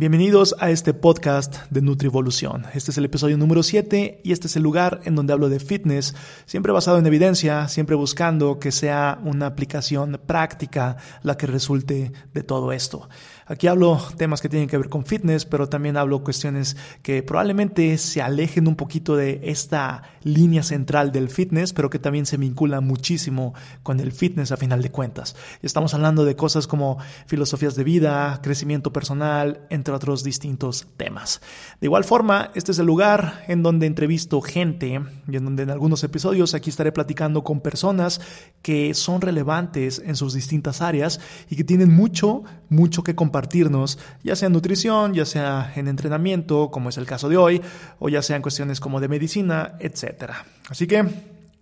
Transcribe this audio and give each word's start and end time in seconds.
Bienvenidos 0.00 0.54
a 0.60 0.70
este 0.70 0.94
podcast 0.94 1.56
de 1.70 1.82
Nutrivolución. 1.82 2.66
Este 2.72 2.92
es 2.92 2.98
el 2.98 3.06
episodio 3.06 3.36
número 3.36 3.64
7 3.64 4.20
y 4.22 4.30
este 4.30 4.46
es 4.46 4.54
el 4.54 4.62
lugar 4.62 5.00
en 5.06 5.16
donde 5.16 5.32
hablo 5.32 5.48
de 5.48 5.58
fitness, 5.58 6.14
siempre 6.46 6.70
basado 6.70 6.98
en 6.98 7.06
evidencia, 7.08 7.66
siempre 7.66 7.96
buscando 7.96 8.60
que 8.60 8.70
sea 8.70 9.18
una 9.24 9.46
aplicación 9.46 10.20
práctica 10.24 10.98
la 11.24 11.36
que 11.36 11.48
resulte 11.48 12.12
de 12.32 12.42
todo 12.44 12.70
esto. 12.70 13.08
Aquí 13.44 13.66
hablo 13.66 13.98
temas 14.16 14.42
que 14.42 14.50
tienen 14.50 14.68
que 14.68 14.76
ver 14.76 14.90
con 14.90 15.04
fitness, 15.06 15.46
pero 15.46 15.70
también 15.70 15.96
hablo 15.96 16.22
cuestiones 16.22 16.76
que 17.02 17.22
probablemente 17.22 17.96
se 17.96 18.20
alejen 18.20 18.68
un 18.68 18.76
poquito 18.76 19.16
de 19.16 19.40
esta 19.42 20.02
línea 20.22 20.62
central 20.62 21.10
del 21.10 21.30
fitness, 21.30 21.72
pero 21.72 21.88
que 21.88 21.98
también 21.98 22.26
se 22.26 22.36
vinculan 22.36 22.86
muchísimo 22.86 23.54
con 23.82 23.98
el 23.98 24.12
fitness 24.12 24.52
a 24.52 24.58
final 24.58 24.82
de 24.82 24.90
cuentas. 24.90 25.34
Estamos 25.62 25.94
hablando 25.94 26.26
de 26.26 26.36
cosas 26.36 26.66
como 26.66 26.98
filosofías 27.26 27.74
de 27.74 27.84
vida, 27.84 28.38
crecimiento 28.42 28.92
personal, 28.92 29.66
entre 29.70 29.87
otros 29.94 30.22
distintos 30.22 30.86
temas. 30.96 31.40
De 31.80 31.86
igual 31.86 32.04
forma, 32.04 32.50
este 32.54 32.72
es 32.72 32.78
el 32.78 32.86
lugar 32.86 33.44
en 33.48 33.62
donde 33.62 33.86
entrevisto 33.86 34.40
gente 34.40 35.00
y 35.26 35.36
en 35.36 35.44
donde 35.44 35.62
en 35.62 35.70
algunos 35.70 36.04
episodios 36.04 36.54
aquí 36.54 36.70
estaré 36.70 36.92
platicando 36.92 37.44
con 37.44 37.60
personas 37.60 38.20
que 38.62 38.94
son 38.94 39.20
relevantes 39.20 40.02
en 40.04 40.16
sus 40.16 40.34
distintas 40.34 40.82
áreas 40.82 41.20
y 41.48 41.56
que 41.56 41.64
tienen 41.64 41.90
mucho, 41.90 42.44
mucho 42.68 43.02
que 43.02 43.14
compartir 43.14 43.38
compartirnos, 43.38 43.98
ya 44.24 44.34
sea 44.34 44.46
en 44.46 44.52
nutrición, 44.52 45.14
ya 45.14 45.24
sea 45.24 45.72
en 45.76 45.86
entrenamiento, 45.86 46.70
como 46.70 46.88
es 46.88 46.98
el 46.98 47.06
caso 47.06 47.28
de 47.28 47.36
hoy, 47.36 47.62
o 47.98 48.08
ya 48.08 48.20
sea 48.20 48.36
en 48.36 48.42
cuestiones 48.42 48.80
como 48.80 49.00
de 49.00 49.08
medicina, 49.08 49.76
etc. 49.80 50.32
Así 50.68 50.86
que 50.86 51.04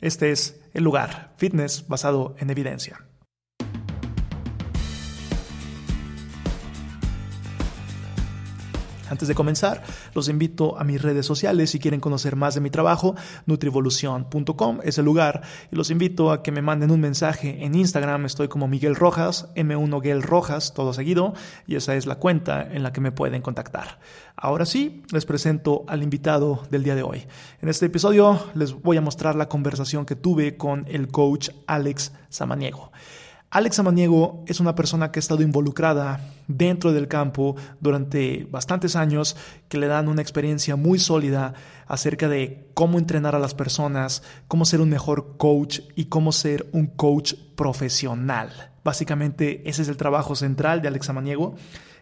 este 0.01 0.31
es 0.31 0.61
el 0.73 0.85
lugar, 0.85 1.35
fitness 1.37 1.85
basado 1.87 2.35
en 2.39 2.51
evidencia. 2.51 3.05
Antes 9.11 9.29
de 9.29 9.35
comenzar, 9.35 9.83
los 10.15 10.29
invito 10.29 10.79
a 10.79 10.85
mis 10.85 11.03
redes 11.03 11.27
sociales 11.27 11.71
si 11.71 11.79
quieren 11.79 12.01
conocer 12.01 12.37
más 12.37 12.55
de 12.55 12.61
mi 12.61 12.71
trabajo, 12.71 13.15
nutrivolución.com 13.47 14.81
es 14.83 14.99
el 14.99 15.05
lugar 15.05 15.43
y 15.71 15.77
los 15.77 15.91
invito 15.91 16.31
a 16.31 16.43
que 16.43 16.53
me 16.53 16.63
manden 16.63 16.91
un 16.91 17.01
mensaje 17.01 17.65
en 17.65 17.75
Instagram, 17.75 18.25
estoy 18.25 18.49
como 18.49 18.69
Miguel 18.69 18.97
Rojas, 18.97 19.49
M1 19.55 20.07
Miguel 20.07 20.23
Rojas, 20.23 20.73
todo 20.73 20.93
seguido, 20.93 21.35
y 21.67 21.75
esa 21.75 21.97
es 21.97 22.07
la 22.07 22.17
cuenta 22.17 22.63
en 22.73 22.85
la 22.85 22.93
que 22.93 23.01
me 23.01 23.11
pueden 23.11 23.43
contactar. 23.43 23.99
Ahora 24.37 24.65
sí, 24.67 25.03
les 25.13 25.27
presento 25.27 25.85
al 25.89 26.03
invitado 26.03 26.63
del 26.71 26.85
día 26.85 26.95
de 26.95 27.03
hoy. 27.03 27.27
En 27.61 27.69
este 27.69 27.87
episodio 27.87 28.39
les 28.55 28.73
voy 28.73 28.97
a 28.97 29.01
mostrar 29.01 29.35
la 29.35 29.49
conversación 29.49 30.07
que 30.07 30.15
tuve 30.15 30.57
con 30.57 30.85
el 30.89 31.09
coach 31.09 31.51
Alex 31.67 32.13
Samaniego. 32.29 32.93
Alex 33.51 33.79
Amaniego 33.79 34.45
es 34.49 34.59
una 34.59 34.75
persona 34.75 35.13
que 35.13 35.19
ha 35.19 35.21
estado 35.21 35.43
involucrada 35.43 36.21
dentro 36.49 36.93
del 36.93 37.07
campo 37.07 37.55
durante 37.81 38.47
bastantes 38.51 38.97
años, 38.97 39.37
que 39.69 39.79
le 39.79 39.87
dan 39.87 40.09
una 40.09 40.21
experiencia 40.21 40.75
muy 40.75 40.99
sólida 40.99 41.55
acerca 41.87 42.29
de 42.29 42.69
cómo 42.75 42.99
entrenar 42.99 43.37
a 43.37 43.39
las 43.39 43.55
personas, 43.55 44.23
cómo 44.49 44.65
ser 44.65 44.81
un 44.81 44.89
mejor 44.89 45.37
coach 45.37 45.81
y 45.95 46.07
cómo 46.07 46.33
ser 46.33 46.69
un 46.73 46.87
coach 46.87 47.35
profesional. 47.55 48.73
Básicamente 48.83 49.69
ese 49.69 49.83
es 49.83 49.89
el 49.89 49.97
trabajo 49.97 50.35
central 50.35 50.83
de 50.83 50.89
Alex 50.89 51.09
Amaniego. 51.09 51.55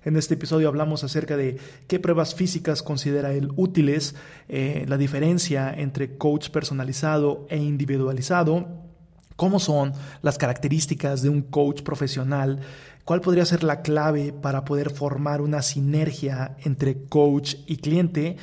En 0.03 0.17
este 0.17 0.34
episodio 0.34 0.69
hablamos 0.69 1.05
acerca 1.05 1.36
de 1.36 1.58
qué 1.89 1.98
pruebas 1.98 2.34
físicas 2.34 2.83
considera 2.83 3.33
él 3.33 3.51
útiles, 3.56 4.14
eh, 4.48 4.84
la 4.89 4.97
diferencia 4.97 5.73
entre 5.75 6.17
coach 6.17 6.48
personalizado 6.51 7.47
e 7.48 7.58
individualizado, 7.58 8.83
cómo 9.36 9.58
son 9.58 9.92
las 10.22 10.38
características 10.38 11.22
de 11.22 11.28
un 11.28 11.42
coach 11.42 11.82
profesional, 11.82 12.60
cuál 13.04 13.20
podría 13.20 13.44
ser 13.44 13.64
la 13.64 13.82
clave 13.82 14.32
para 14.32 14.64
poder 14.64 14.90
formar 14.90 15.40
una 15.40 15.62
sinergia 15.62 16.56
entre 16.64 17.04
coach 17.04 17.56
y 17.66 17.77
cliente 17.78 18.36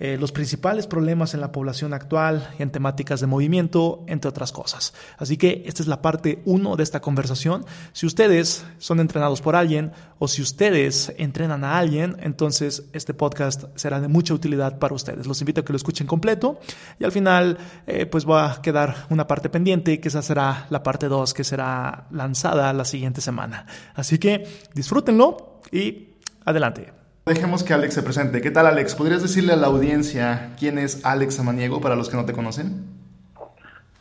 eh, 0.00 0.16
los 0.18 0.32
principales 0.32 0.86
problemas 0.86 1.34
en 1.34 1.40
la 1.40 1.50
población 1.50 1.92
actual 1.92 2.54
en 2.58 2.70
temáticas 2.70 3.20
de 3.20 3.26
movimiento, 3.26 4.04
entre 4.06 4.28
otras 4.28 4.52
cosas. 4.52 4.94
Así 5.16 5.36
que 5.36 5.62
esta 5.66 5.82
es 5.82 5.88
la 5.88 6.02
parte 6.02 6.40
uno 6.44 6.76
de 6.76 6.82
esta 6.84 7.00
conversación. 7.00 7.64
Si 7.92 8.06
ustedes 8.06 8.64
son 8.78 9.00
entrenados 9.00 9.40
por 9.40 9.56
alguien 9.56 9.92
o 10.18 10.28
si 10.28 10.42
ustedes 10.42 11.12
entrenan 11.18 11.64
a 11.64 11.78
alguien, 11.78 12.16
entonces 12.20 12.84
este 12.92 13.14
podcast 13.14 13.64
será 13.74 14.00
de 14.00 14.08
mucha 14.08 14.34
utilidad 14.34 14.78
para 14.78 14.94
ustedes. 14.94 15.26
Los 15.26 15.40
invito 15.40 15.62
a 15.62 15.64
que 15.64 15.72
lo 15.72 15.76
escuchen 15.76 16.06
completo 16.06 16.60
y 16.98 17.04
al 17.04 17.12
final 17.12 17.58
eh, 17.86 18.06
pues 18.06 18.28
va 18.28 18.52
a 18.52 18.62
quedar 18.62 19.06
una 19.10 19.26
parte 19.26 19.48
pendiente 19.48 20.00
que 20.00 20.08
esa 20.08 20.22
será 20.22 20.66
la 20.70 20.82
parte 20.82 21.08
2 21.08 21.34
que 21.34 21.44
será 21.44 22.06
lanzada 22.10 22.72
la 22.72 22.84
siguiente 22.84 23.20
semana. 23.20 23.66
Así 23.94 24.18
que 24.18 24.46
disfrútenlo 24.74 25.60
y 25.72 26.14
adelante. 26.44 26.97
Dejemos 27.28 27.62
que 27.62 27.74
Alex 27.74 27.92
se 27.92 28.02
presente. 28.02 28.40
¿Qué 28.40 28.50
tal, 28.50 28.66
Alex? 28.66 28.94
¿Podrías 28.94 29.20
decirle 29.20 29.52
a 29.52 29.56
la 29.56 29.66
audiencia 29.66 30.52
quién 30.58 30.78
es 30.78 31.04
Alex 31.04 31.38
Amaniego 31.38 31.78
para 31.78 31.94
los 31.94 32.08
que 32.08 32.16
no 32.16 32.24
te 32.24 32.32
conocen? 32.32 32.86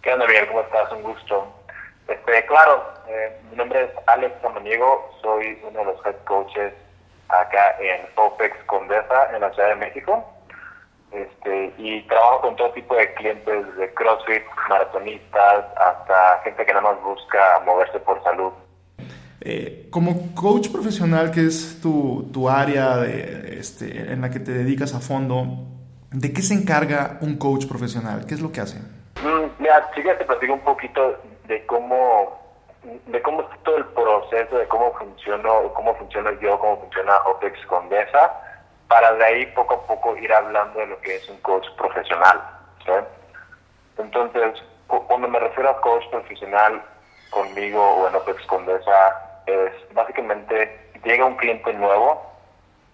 ¿Qué 0.01 0.13
onda, 0.13 0.25
Miguel? 0.25 0.47
¿Cómo 0.47 0.61
estás? 0.61 0.89
Un 0.93 1.03
gusto. 1.03 1.45
Este, 2.07 2.45
claro, 2.45 2.85
eh, 3.09 3.37
mi 3.51 3.57
nombre 3.57 3.83
es 3.83 3.89
Alex 4.07 4.33
Amaniego, 4.45 5.11
soy 5.21 5.59
uno 5.67 5.77
de 5.77 5.85
los 5.87 6.05
head 6.05 6.15
coaches 6.25 6.73
acá 7.27 7.75
en 7.81 8.07
OPEX 8.15 8.55
Condesa, 8.65 9.35
en 9.35 9.41
la 9.41 9.51
Ciudad 9.51 9.69
de 9.69 9.75
México. 9.75 10.25
Este, 11.11 11.73
y 11.77 12.03
trabajo 12.03 12.39
con 12.39 12.55
todo 12.55 12.71
tipo 12.71 12.95
de 12.95 13.13
clientes, 13.15 13.75
de 13.75 13.93
CrossFit, 13.93 14.43
maratonistas, 14.69 15.65
hasta 15.75 16.39
gente 16.45 16.65
que 16.65 16.73
nada 16.73 16.93
más 16.93 17.03
busca 17.03 17.61
moverse 17.65 17.99
por 17.99 18.23
salud. 18.23 18.53
Eh, 19.41 19.87
como 19.91 20.33
coach 20.33 20.69
profesional, 20.69 21.31
que 21.31 21.45
es 21.45 21.79
tu, 21.81 22.29
tu 22.33 22.49
área 22.49 22.97
de, 22.97 23.59
este, 23.59 24.11
en 24.11 24.21
la 24.21 24.29
que 24.29 24.39
te 24.39 24.51
dedicas 24.51 24.93
a 24.95 24.99
fondo, 24.99 25.45
¿de 26.11 26.33
qué 26.33 26.41
se 26.41 26.53
encarga 26.53 27.17
un 27.21 27.37
coach 27.37 27.67
profesional? 27.67 28.25
¿Qué 28.25 28.33
es 28.33 28.41
lo 28.41 28.51
que 28.51 28.61
hace? 28.61 28.79
Mm, 29.21 29.49
mira, 29.59 29.89
sí 29.95 30.01
te 30.01 30.25
platico 30.25 30.53
un 30.53 30.61
poquito 30.61 31.17
de 31.47 31.65
cómo 31.65 32.45
de 33.07 33.21
cómo 33.21 33.41
es 33.41 33.63
todo 33.63 33.77
el 33.77 33.85
proceso, 33.85 34.57
de 34.57 34.67
cómo 34.67 34.93
funciono, 34.93 35.73
cómo 35.73 35.93
funciona 35.95 36.31
yo, 36.41 36.57
cómo 36.59 36.79
funciona 36.79 37.17
OPEX 37.25 37.65
Condesa, 37.65 38.31
para 38.87 39.13
de 39.13 39.25
ahí 39.25 39.45
poco 39.47 39.75
a 39.75 39.87
poco 39.87 40.15
ir 40.15 40.31
hablando 40.31 40.79
de 40.79 40.87
lo 40.87 41.01
que 41.01 41.17
es 41.17 41.29
un 41.29 41.37
coach 41.41 41.65
profesional. 41.77 42.41
Entonces, 43.97 44.63
cuando 44.87 45.27
me 45.27 45.39
refiero 45.39 45.69
a 45.69 45.81
coach 45.81 46.05
profesional 46.09 46.81
conmigo 47.29 47.81
o 47.81 48.07
en 48.07 48.15
OPEX 48.15 48.45
Condesa, 48.45 49.26
es 49.47 49.93
básicamente 49.93 50.79
llega 51.03 51.25
un 51.25 51.35
cliente 51.37 51.73
nuevo, 51.73 52.21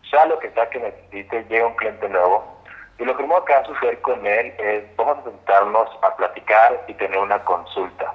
sea 0.09 0.25
lo 0.25 0.39
que 0.39 0.51
sea 0.51 0.69
que 0.69 0.79
necesite, 0.79 1.45
llega 1.49 1.67
un 1.67 1.75
cliente 1.75 2.07
nuevo, 2.07 2.53
y 2.99 3.05
lo 3.05 3.17
que 3.17 3.23
va 3.25 3.37
a 3.37 3.65
suceder 3.65 3.99
con 4.01 4.25
él 4.25 4.53
es, 4.59 4.95
vamos 4.95 5.17
a 5.19 5.23
sentarnos 5.23 5.89
a 6.03 6.15
platicar 6.15 6.83
y 6.87 6.93
tener 6.93 7.17
una 7.17 7.43
consulta. 7.43 8.13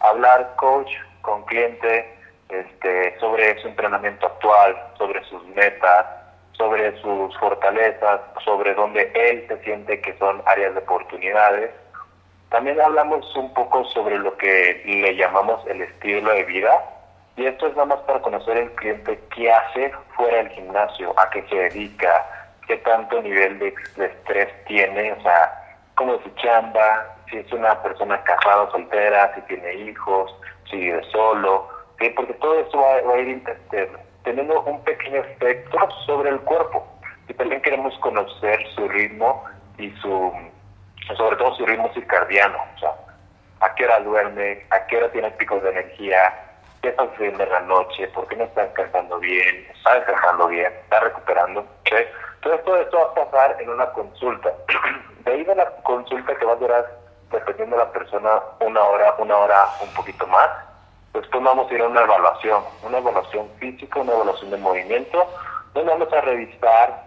Hablar 0.00 0.54
coach 0.56 0.90
con 1.22 1.44
cliente 1.44 2.14
este, 2.50 3.18
sobre 3.18 3.58
su 3.60 3.68
entrenamiento 3.68 4.26
actual, 4.26 4.76
sobre 4.98 5.24
sus 5.24 5.42
metas, 5.48 6.06
sobre 6.52 7.00
sus 7.00 7.36
fortalezas, 7.38 8.20
sobre 8.44 8.74
donde 8.74 9.10
él 9.14 9.44
se 9.48 9.58
siente 9.64 10.00
que 10.00 10.16
son 10.18 10.42
áreas 10.46 10.74
de 10.74 10.80
oportunidades. 10.80 11.70
También 12.50 12.80
hablamos 12.80 13.34
un 13.34 13.52
poco 13.54 13.84
sobre 13.86 14.18
lo 14.18 14.36
que 14.36 14.82
le 14.84 15.16
llamamos 15.16 15.66
el 15.66 15.82
estilo 15.82 16.32
de 16.32 16.44
vida, 16.44 16.84
y 17.36 17.46
esto 17.46 17.66
es 17.66 17.72
nada 17.74 17.86
más 17.86 17.98
para 18.00 18.20
conocer 18.20 18.56
el 18.56 18.70
cliente 18.72 19.20
qué 19.34 19.52
hace 19.52 19.92
fuera 20.16 20.36
del 20.36 20.50
gimnasio, 20.50 21.12
a 21.18 21.28
qué 21.30 21.44
se 21.48 21.56
dedica, 21.56 22.26
qué 22.66 22.76
tanto 22.78 23.20
nivel 23.22 23.58
de, 23.58 23.74
estrés 23.96 24.48
tiene, 24.66 25.12
o 25.12 25.22
sea, 25.22 25.78
cómo 25.96 26.14
es 26.14 26.22
su 26.22 26.30
chamba, 26.36 27.16
si 27.28 27.38
es 27.38 27.52
una 27.52 27.82
persona 27.82 28.22
casada 28.22 28.62
o 28.62 28.70
soltera, 28.70 29.34
si 29.34 29.40
tiene 29.42 29.74
hijos, 29.74 30.34
si 30.70 30.76
vive 30.76 31.02
solo, 31.10 31.68
porque 32.14 32.34
todo 32.34 32.60
esto 32.60 32.78
va, 32.78 33.14
a 33.14 33.18
ir 33.18 33.42
este, 33.48 33.90
teniendo 34.22 34.60
un 34.62 34.82
pequeño 34.84 35.20
efecto 35.20 35.78
sobre 36.06 36.30
el 36.30 36.40
cuerpo. 36.40 36.86
Y 37.28 37.34
también 37.34 37.62
queremos 37.62 37.96
conocer 37.98 38.60
su 38.74 38.86
ritmo 38.88 39.44
y 39.78 39.90
su, 40.02 40.32
sobre 41.16 41.36
todo 41.36 41.54
su 41.56 41.66
ritmo 41.66 41.90
circadiano, 41.94 42.58
o 42.76 42.78
sea, 42.78 42.92
a 43.60 43.74
qué 43.74 43.86
hora 43.86 44.00
duerme, 44.00 44.66
a 44.70 44.86
qué 44.86 44.98
hora 44.98 45.10
tiene 45.10 45.30
picos 45.32 45.62
de 45.62 45.70
energía, 45.70 46.34
qué 46.84 46.90
está 46.90 47.08
sucediendo 47.08 47.44
en 47.44 47.50
la 47.50 47.60
noche, 47.60 48.08
por 48.08 48.28
qué 48.28 48.36
no 48.36 48.44
está 48.44 48.62
descansando 48.62 49.18
bien, 49.18 49.66
está 49.74 49.94
descansando 49.94 50.48
bien, 50.48 50.70
está 50.82 51.00
recuperando. 51.00 51.66
Entonces 51.84 52.64
todo 52.64 52.76
esto 52.76 52.98
va 52.98 53.04
a 53.04 53.24
pasar 53.24 53.56
en 53.58 53.70
una 53.70 53.86
consulta. 53.92 54.52
De 55.24 55.32
ahí 55.32 55.44
de 55.44 55.54
la 55.54 55.64
consulta 55.82 56.36
que 56.36 56.44
va 56.44 56.52
a 56.52 56.56
durar, 56.56 56.86
dependiendo 57.32 57.76
de 57.76 57.84
la 57.84 57.90
persona, 57.92 58.42
una 58.60 58.82
hora, 58.82 59.14
una 59.16 59.34
hora, 59.38 59.66
un 59.80 59.88
poquito 59.94 60.26
más. 60.26 60.50
Después 61.14 61.42
vamos 61.42 61.70
a 61.70 61.74
ir 61.74 61.80
a 61.80 61.88
una 61.88 62.02
evaluación, 62.02 62.62
una 62.82 62.98
evaluación 62.98 63.48
física, 63.58 64.00
una 64.00 64.12
evaluación 64.12 64.50
de 64.50 64.58
movimiento, 64.58 65.26
donde 65.72 65.90
vamos 65.90 66.12
a 66.12 66.20
revisar 66.20 67.04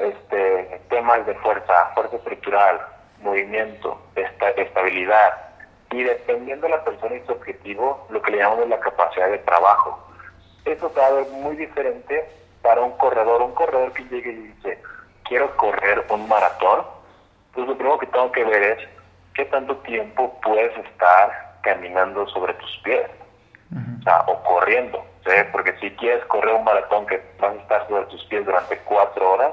este, 0.00 0.80
temas 0.88 1.24
de 1.24 1.36
fuerza, 1.36 1.92
fuerza 1.94 2.16
estructural, 2.16 2.80
movimiento, 3.20 3.96
esta, 4.16 4.50
estabilidad, 4.50 5.51
y 5.92 6.02
dependiendo 6.02 6.66
de 6.66 6.72
la 6.72 6.84
persona 6.84 7.14
y 7.14 7.26
su 7.26 7.32
objetivo, 7.32 8.06
lo 8.10 8.22
que 8.22 8.32
le 8.32 8.38
llamamos 8.38 8.68
la 8.68 8.80
capacidad 8.80 9.28
de 9.28 9.38
trabajo. 9.38 10.08
Eso 10.64 10.88
se 10.90 11.00
va 11.00 11.06
a 11.06 11.12
ver 11.12 11.26
muy 11.28 11.56
diferente 11.56 12.28
para 12.62 12.80
un 12.80 12.92
corredor, 12.92 13.42
un 13.42 13.52
corredor 13.52 13.92
que 13.92 14.04
llegue 14.04 14.30
y 14.30 14.36
dice, 14.36 14.78
quiero 15.24 15.54
correr 15.56 16.04
un 16.08 16.28
maratón, 16.28 16.84
pues 17.52 17.66
lo 17.66 17.76
primero 17.76 17.98
que 17.98 18.06
tengo 18.06 18.32
que 18.32 18.44
ver 18.44 18.62
es 18.62 18.88
qué 19.34 19.44
tanto 19.46 19.76
tiempo 19.78 20.38
puedes 20.42 20.76
estar 20.86 21.58
caminando 21.62 22.26
sobre 22.28 22.54
tus 22.54 22.80
pies, 22.84 23.06
o, 23.72 24.02
sea, 24.02 24.20
o 24.26 24.42
corriendo, 24.44 25.04
porque 25.52 25.74
si 25.80 25.90
quieres 25.92 26.24
correr 26.26 26.54
un 26.54 26.64
maratón 26.64 27.06
que 27.06 27.20
vas 27.38 27.54
a 27.54 27.60
estar 27.60 27.88
sobre 27.88 28.04
tus 28.06 28.24
pies 28.24 28.44
durante 28.44 28.78
cuatro 28.78 29.32
horas, 29.32 29.52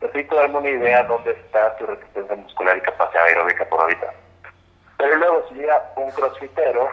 necesito 0.00 0.36
darme 0.36 0.58
una 0.58 0.70
idea 0.70 1.04
dónde 1.04 1.32
está 1.32 1.76
tu 1.76 1.86
resistencia 1.86 2.36
muscular 2.36 2.76
y 2.76 2.80
capacidad 2.80 3.24
aeróbica 3.24 3.64
por 3.68 3.80
ahorita. 3.80 4.12
Pero 5.00 5.16
luego 5.16 5.42
si 5.48 5.54
llega 5.54 5.92
un 5.96 6.10
crossfitero, 6.10 6.90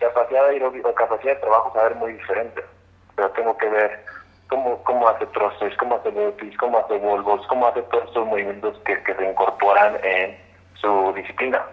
capacidad 0.00 0.46
aeróbica 0.46 0.92
capacidad 0.94 1.34
de 1.34 1.40
trabajo 1.40 1.72
va 1.76 1.82
a 1.82 1.84
ver 1.84 1.94
muy 1.94 2.12
diferente. 2.14 2.64
Pero 3.14 3.30
tengo 3.30 3.56
que 3.56 3.68
ver 3.68 4.04
cómo, 4.48 4.82
cómo 4.82 5.08
hace 5.08 5.26
trozos, 5.26 5.72
cómo 5.78 5.94
hace 5.94 6.10
burpees, 6.10 6.56
cómo 6.56 6.78
hace 6.78 6.98
volvos, 6.98 7.46
cómo 7.46 7.68
hace 7.68 7.82
todos 7.82 8.04
estos 8.06 8.26
movimientos 8.26 8.76
que, 8.84 9.00
que 9.04 9.14
se 9.14 9.30
incorporan 9.30 9.96
en 10.02 10.36
su 10.74 11.12
disciplina. 11.14 11.64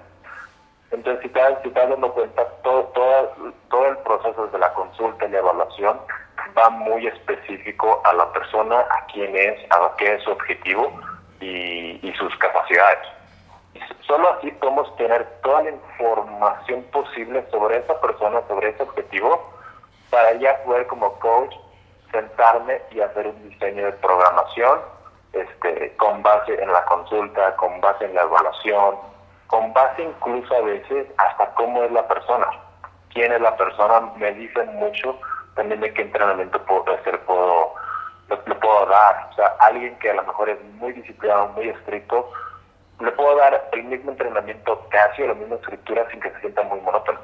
Entonces, 0.91 1.23
si 1.23 1.29
te, 1.29 1.41
si 1.63 1.69
te 1.71 1.79
dando 1.79 2.13
cuenta, 2.13 2.47
todo, 2.61 2.83
todo, 2.93 3.33
todo 3.71 3.87
el 3.87 3.97
proceso 3.97 4.45
de 4.45 4.59
la 4.59 4.71
consulta 4.75 5.25
y 5.25 5.31
la 5.31 5.39
evaluación 5.39 5.99
va 6.55 6.69
muy 6.69 7.07
específico 7.07 7.99
a 8.05 8.13
la 8.13 8.31
persona, 8.31 8.77
a 8.79 9.07
quién 9.11 9.35
es, 9.35 9.59
a 9.71 9.91
qué 9.97 10.13
es 10.13 10.23
su 10.23 10.29
objetivo 10.29 10.93
y, 11.39 11.99
y 12.07 12.13
sus 12.13 12.37
capacidades. 12.37 13.07
Solo 14.13 14.29
así 14.29 14.51
podemos 14.51 14.95
tener 14.95 15.25
toda 15.41 15.63
la 15.63 15.71
información 15.71 16.83
posible 16.91 17.43
sobre 17.49 17.77
esa 17.77 17.99
persona, 17.99 18.43
sobre 18.47 18.69
ese 18.69 18.83
objetivo, 18.83 19.41
para 20.11 20.33
ya 20.33 20.63
poder 20.65 20.85
como 20.85 21.17
coach 21.17 21.55
sentarme 22.11 22.79
y 22.91 22.99
hacer 22.99 23.25
un 23.25 23.49
diseño 23.49 23.85
de 23.87 23.91
programación 23.93 24.81
este, 25.33 25.95
con 25.97 26.21
base 26.21 26.61
en 26.61 26.71
la 26.71 26.85
consulta, 26.85 27.55
con 27.55 27.81
base 27.81 28.05
en 28.05 28.13
la 28.13 28.21
evaluación, 28.21 28.97
con 29.47 29.73
base 29.73 30.03
incluso 30.03 30.53
a 30.57 30.61
veces 30.61 31.07
hasta 31.17 31.47
cómo 31.55 31.81
es 31.81 31.91
la 31.91 32.07
persona. 32.07 32.45
Quién 33.15 33.33
es 33.33 33.41
la 33.41 33.57
persona 33.57 33.99
me 34.17 34.31
dicen 34.33 34.75
mucho 34.75 35.19
también 35.55 35.81
de 35.81 35.91
qué 35.91 36.03
entrenamiento 36.03 36.63
puedo 36.65 36.93
hacer, 36.93 37.19
puedo, 37.21 37.73
le, 38.29 38.37
puedo 38.37 38.85
dar. 38.85 39.27
O 39.31 39.33
sea, 39.33 39.55
alguien 39.61 39.97
que 39.97 40.11
a 40.11 40.13
lo 40.13 40.21
mejor 40.21 40.49
es 40.49 40.63
muy 40.75 40.91
disciplinado, 40.91 41.47
muy 41.55 41.69
estricto, 41.69 42.29
le 43.03 43.11
puedo 43.11 43.35
dar 43.35 43.69
el 43.73 43.83
mismo 43.83 44.11
entrenamiento 44.11 44.87
casi 44.89 45.23
la 45.23 45.33
misma 45.33 45.55
estructura 45.55 46.09
sin 46.09 46.21
que 46.21 46.31
se 46.31 46.39
sienta 46.39 46.63
muy 46.63 46.79
monótono. 46.79 47.19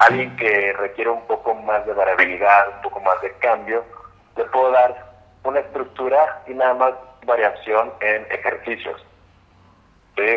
Alguien 0.00 0.34
que 0.36 0.72
requiere 0.72 1.10
un 1.10 1.24
poco 1.26 1.54
más 1.54 1.86
de 1.86 1.92
variabilidad, 1.92 2.68
un 2.76 2.82
poco 2.82 3.00
más 3.00 3.20
de 3.22 3.32
cambio, 3.34 3.84
le 4.36 4.44
puedo 4.46 4.72
dar 4.72 5.12
una 5.44 5.60
estructura 5.60 6.42
y 6.48 6.54
nada 6.54 6.74
más 6.74 6.94
variación 7.24 7.92
en 8.00 8.26
ejercicios. 8.30 9.04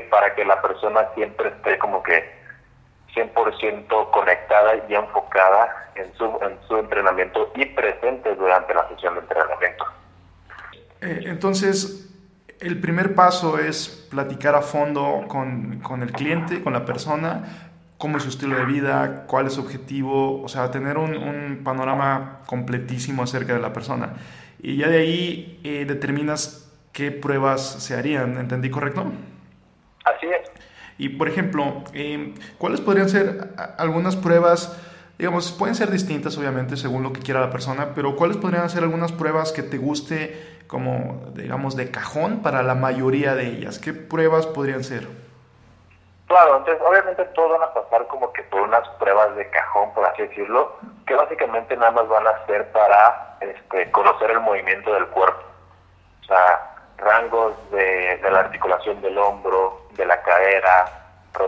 Para 0.09 0.33
que 0.35 0.45
la 0.45 0.61
persona 0.61 1.09
siempre 1.15 1.49
esté 1.49 1.77
como 1.79 2.01
que 2.03 2.23
100% 3.13 4.11
conectada 4.11 4.75
y 4.87 4.93
enfocada 4.93 5.91
en 5.95 6.13
su, 6.15 6.25
en 6.41 6.57
su 6.67 6.77
entrenamiento 6.77 7.51
y 7.55 7.65
presente 7.65 8.35
durante 8.35 8.73
la 8.73 8.87
sesión 8.89 9.15
de 9.15 9.21
entrenamiento. 9.21 9.85
Eh, 11.01 11.19
entonces, 11.25 12.14
el 12.65 12.79
primer 12.79 13.15
paso 13.15 13.59
es 13.59 14.07
platicar 14.09 14.55
a 14.55 14.61
fondo 14.61 15.25
con, 15.27 15.79
con, 15.81 16.01
el 16.01 16.11
cliente, 16.11 16.61
con 16.61 16.73
la 16.73 16.85
persona, 16.85 17.71
cómo 17.97 18.17
es 18.17 18.23
su 18.23 18.29
estilo 18.29 18.57
de 18.57 18.65
vida, 18.65 19.25
cuál 19.27 19.47
es 19.47 19.53
su 19.53 19.61
objetivo, 19.61 20.41
o 20.41 20.47
sea, 20.47 20.71
tener 20.71 20.97
un, 20.97 21.15
un 21.15 21.61
panorama 21.63 22.41
completísimo 22.45 23.23
acerca 23.23 23.53
de 23.53 23.59
la 23.59 23.71
persona. 23.71 24.13
Y 24.59 24.77
ya 24.77 24.87
de 24.87 24.97
ahí 24.97 25.59
eh, 25.63 25.85
determinas 25.85 26.71
qué 26.91 27.11
pruebas 27.11 27.61
se 27.61 27.95
harían, 27.95 28.37
¿entendí 28.37 28.69
correcto? 28.69 29.05
Así 30.03 30.25
es. 30.27 30.49
Y 30.97 31.09
por 31.09 31.27
ejemplo, 31.27 31.83
eh, 31.93 32.33
¿cuáles 32.57 32.81
podrían 32.81 33.09
ser 33.09 33.53
algunas 33.77 34.15
pruebas? 34.15 34.81
Digamos, 35.19 35.51
pueden 35.51 35.75
ser 35.75 35.91
distintas 35.91 36.37
obviamente 36.37 36.77
según 36.77 37.03
lo 37.03 37.13
que 37.13 37.21
quiera 37.21 37.41
la 37.41 37.49
persona, 37.49 37.93
pero 37.93 38.15
¿cuáles 38.15 38.37
podrían 38.37 38.69
ser 38.69 38.83
algunas 38.83 39.11
pruebas 39.11 39.51
que 39.51 39.61
te 39.61 39.77
guste 39.77 40.54
como, 40.67 41.31
digamos, 41.33 41.75
de 41.75 41.91
cajón 41.91 42.41
para 42.41 42.63
la 42.63 42.75
mayoría 42.75 43.35
de 43.35 43.47
ellas? 43.47 43.79
¿Qué 43.79 43.93
pruebas 43.93 44.47
podrían 44.47 44.83
ser? 44.83 45.07
Claro, 46.27 46.57
entonces 46.57 46.83
obviamente 46.85 47.23
todos 47.35 47.51
van 47.51 47.69
a 47.69 47.73
pasar 47.73 48.07
como 48.07 48.33
que 48.33 48.41
por 48.43 48.61
unas 48.61 48.87
pruebas 48.97 49.35
de 49.35 49.47
cajón, 49.49 49.93
por 49.93 50.05
así 50.05 50.23
decirlo, 50.23 50.77
que 51.05 51.13
básicamente 51.13 51.77
nada 51.77 51.91
más 51.91 52.07
van 52.07 52.25
a 52.25 52.45
ser 52.47 52.71
para 52.71 53.37
este, 53.41 53.91
conocer 53.91 54.31
el 54.31 54.39
movimiento 54.39 54.93
del 54.93 55.05
cuerpo. 55.07 55.43
O 56.21 56.25
sea, 56.25 56.75
rangos 56.97 57.53
de, 57.71 58.17
de 58.17 58.31
la 58.31 58.39
articulación 58.39 59.01
del 59.01 59.17
hombro, 59.17 59.81
de 59.91 60.05
la 60.05 60.19
cadera, 60.23 61.05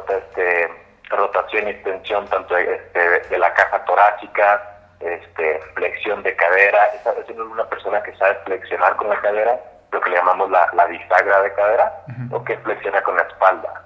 este, 0.09 0.69
rotación 1.09 1.67
y 1.67 1.71
extensión 1.71 2.27
tanto 2.27 2.57
este, 2.57 2.99
de 2.99 3.37
la 3.37 3.53
caja 3.53 3.83
torácica, 3.85 4.76
este, 4.99 5.59
flexión 5.75 6.23
de 6.23 6.35
cadera. 6.35 6.85
Esa 6.95 7.13
es 7.13 7.29
una 7.29 7.65
persona 7.65 8.01
que 8.03 8.15
sabe 8.17 8.35
flexionar 8.45 8.95
con 8.97 9.09
la 9.09 9.19
cadera, 9.21 9.59
lo 9.91 10.01
que 10.01 10.09
le 10.09 10.17
llamamos 10.17 10.49
la, 10.49 10.67
la 10.73 10.85
bisagra 10.85 11.41
de 11.41 11.53
cadera, 11.53 12.03
o 12.31 12.43
que 12.43 12.57
flexiona 12.57 13.01
con 13.01 13.15
la 13.15 13.23
espalda. 13.23 13.83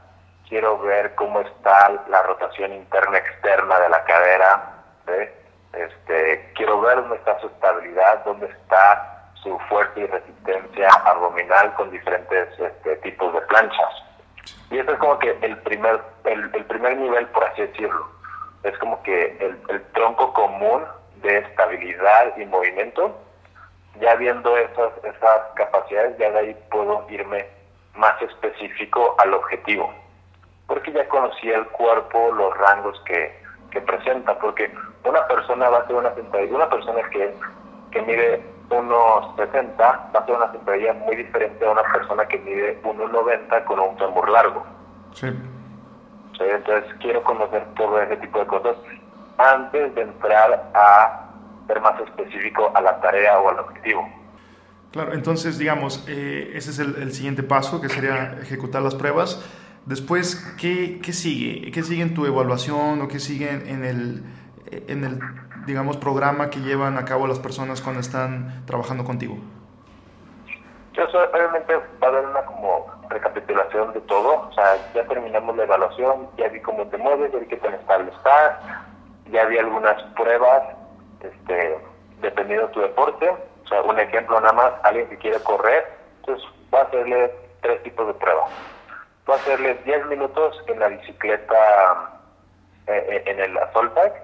Quiero 0.47 0.77
ver 0.79 1.15
cómo 1.15 1.41
está 1.41 1.91
la 2.09 2.21
rotación 2.23 2.73
interna 2.73 3.17
externa 3.17 3.79
de 3.79 3.89
la 3.89 4.03
cadera. 4.03 4.63
Este, 5.73 6.51
quiero 6.55 6.81
ver 6.81 6.97
dónde 6.97 7.15
está 7.15 7.39
su 7.39 7.47
estabilidad, 7.47 8.25
dónde 8.25 8.47
está 8.47 9.31
su 9.41 9.57
fuerza 9.69 9.99
y 9.99 10.05
resistencia 10.05 10.89
abdominal 11.05 11.73
con 11.75 11.89
diferentes 11.89 12.47
este, 12.59 12.97
tipos 12.97 13.33
de 13.33 13.41
planchas. 13.41 14.03
Y 14.69 14.79
ese 14.79 14.91
es 14.91 14.97
como 14.99 15.19
que 15.19 15.37
el 15.41 15.57
primer, 15.59 16.01
el, 16.25 16.49
primer 16.65 16.97
nivel, 16.97 17.27
por 17.27 17.43
así 17.43 17.61
decirlo. 17.61 18.07
Es 18.63 18.77
como 18.77 19.01
que 19.03 19.37
el, 19.39 19.59
el, 19.69 19.83
tronco 19.93 20.33
común 20.33 20.85
de 21.21 21.39
estabilidad 21.39 22.38
y 22.38 22.45
movimiento. 22.45 23.18
Ya 24.00 24.15
viendo 24.15 24.56
esas, 24.57 24.91
esas 25.03 25.41
capacidades, 25.56 26.18
ya 26.18 26.31
de 26.31 26.39
ahí 26.39 26.57
puedo 26.71 27.06
irme 27.09 27.45
más 27.95 28.21
específico 28.21 29.15
al 29.19 29.33
objetivo. 29.33 29.94
Porque 30.68 30.91
ya 30.91 31.07
conocí 31.09 31.50
el 31.50 31.65
cuerpo, 31.68 32.31
los 32.31 32.57
rangos 32.57 33.00
que, 33.06 33.38
que 33.71 33.81
presenta. 33.81 34.38
Porque 34.39 34.71
una 35.03 35.27
persona 35.27 35.69
va 35.69 35.79
a 35.79 35.88
ser 35.88 35.95
una 35.95 36.13
una 36.51 36.69
persona 36.69 37.01
que, 37.09 37.33
que 37.91 38.01
mide 38.03 38.41
1,60 38.71 39.77
va 39.77 40.19
a 40.19 40.25
ser 40.25 40.35
una 40.35 40.51
sentadilla 40.51 40.94
muy 40.94 41.15
diferente 41.15 41.65
a 41.65 41.71
una 41.71 41.83
persona 41.83 42.25
que 42.25 42.40
mide 42.40 42.81
1,90 42.83 43.63
con 43.66 43.80
un 43.80 43.97
fémur 43.97 44.30
largo. 44.30 44.66
Sí. 45.13 45.28
Entonces 46.40 46.92
quiero 46.99 47.23
conocer 47.23 47.63
todo 47.75 48.01
ese 48.01 48.18
tipo 48.18 48.40
de 48.40 48.47
cosas 48.47 48.75
antes 49.38 49.95
de 49.95 50.02
entrar 50.02 50.71
a 50.73 51.30
ser 51.68 51.81
más 51.81 52.00
específico 52.02 52.71
a 52.73 52.81
la 52.81 53.00
tarea 53.00 53.40
o 53.40 53.50
al 53.50 53.59
objetivo. 53.59 54.07
Claro, 54.92 55.14
entonces 55.14 55.57
digamos, 55.57 56.06
eh, 56.09 56.52
ese 56.54 56.71
es 56.71 56.80
el, 56.80 57.11
siguiente 57.14 57.44
paso, 57.44 57.80
que 57.80 57.90
sería 57.90 58.38
ejecutar 58.42 58.81
las 58.81 58.95
pruebas. 58.95 59.42
Después, 59.85 60.35
¿qué, 60.59 61.00
¿qué, 61.02 61.14
sigue? 61.14 61.71
¿Qué 61.71 61.81
sigue 61.81 62.04
en 62.04 62.14
tu 62.14 62.26
evaluación 62.26 63.02
o 63.02 63.07
qué 63.07 63.19
sigue 63.19 63.50
en 63.50 63.85
el, 63.85 64.23
en 64.69 65.04
el 65.04 65.19
digamos, 65.66 65.97
programa 65.97 66.50
que 66.50 66.59
llevan 66.59 66.97
a 66.97 67.06
cabo 67.06 67.28
las 67.28 67.40
personas 67.40 67.81
cuando 67.81 68.02
están 68.02 68.66
trabajando 68.66 69.04
contigo? 69.04 69.38
Yo 70.94 71.04
obviamente 71.06 71.76
va 72.02 72.07
a 72.07 72.09
haber 72.09 72.26
una 72.26 72.42
como 72.42 72.85
recapitulación 73.09 73.94
de 73.94 74.02
todo, 74.02 74.50
o 74.50 74.54
sea, 74.54 74.76
ya 74.94 75.06
terminamos 75.06 75.56
la 75.56 75.64
evaluación, 75.64 76.28
ya 76.38 76.50
vi 76.50 76.59
cómo 76.59 76.85
te 76.88 76.97
mueves, 76.97 77.31
ya 77.31 77.40
vi 77.40 77.45
qué 77.45 77.57
tan 77.57 77.73
estable 77.73 78.11
estás, 78.11 78.57
ya 79.31 79.45
vi 79.45 79.57
algunas 79.57 80.02
pruebas, 80.14 80.64
este, 81.21 81.78
dependiendo 82.21 82.68
de 82.68 82.73
tu 82.73 82.81
deporte, 82.81 83.30
o 83.30 83.68
sea, 83.68 83.81
un 83.81 84.00
ejemplo 84.00 84.40
nada 84.40 84.54
más, 84.54 84.73
alguien 84.83 85.07
que 85.09 85.18
quiere 85.18 85.40
correr, 85.40 85.85
entonces 86.19 86.47
va 86.73 86.80
a 86.80 86.83
hacerle 86.83 87.31
tres 87.61 87.81
tipos 87.83 88.07
de 88.07 88.14
pruebas. 88.16 88.52
Va 89.30 89.35
a 89.35 89.38
hacerle 89.38 89.76
10 89.85 90.07
minutos 90.07 90.61
en 90.68 90.80
la 90.80 90.88
bicicleta, 90.88 92.11
eh, 92.88 93.06
eh, 93.09 93.23
en 93.26 93.40
el 93.40 93.57
assault 93.57 93.94
bike, 93.94 94.21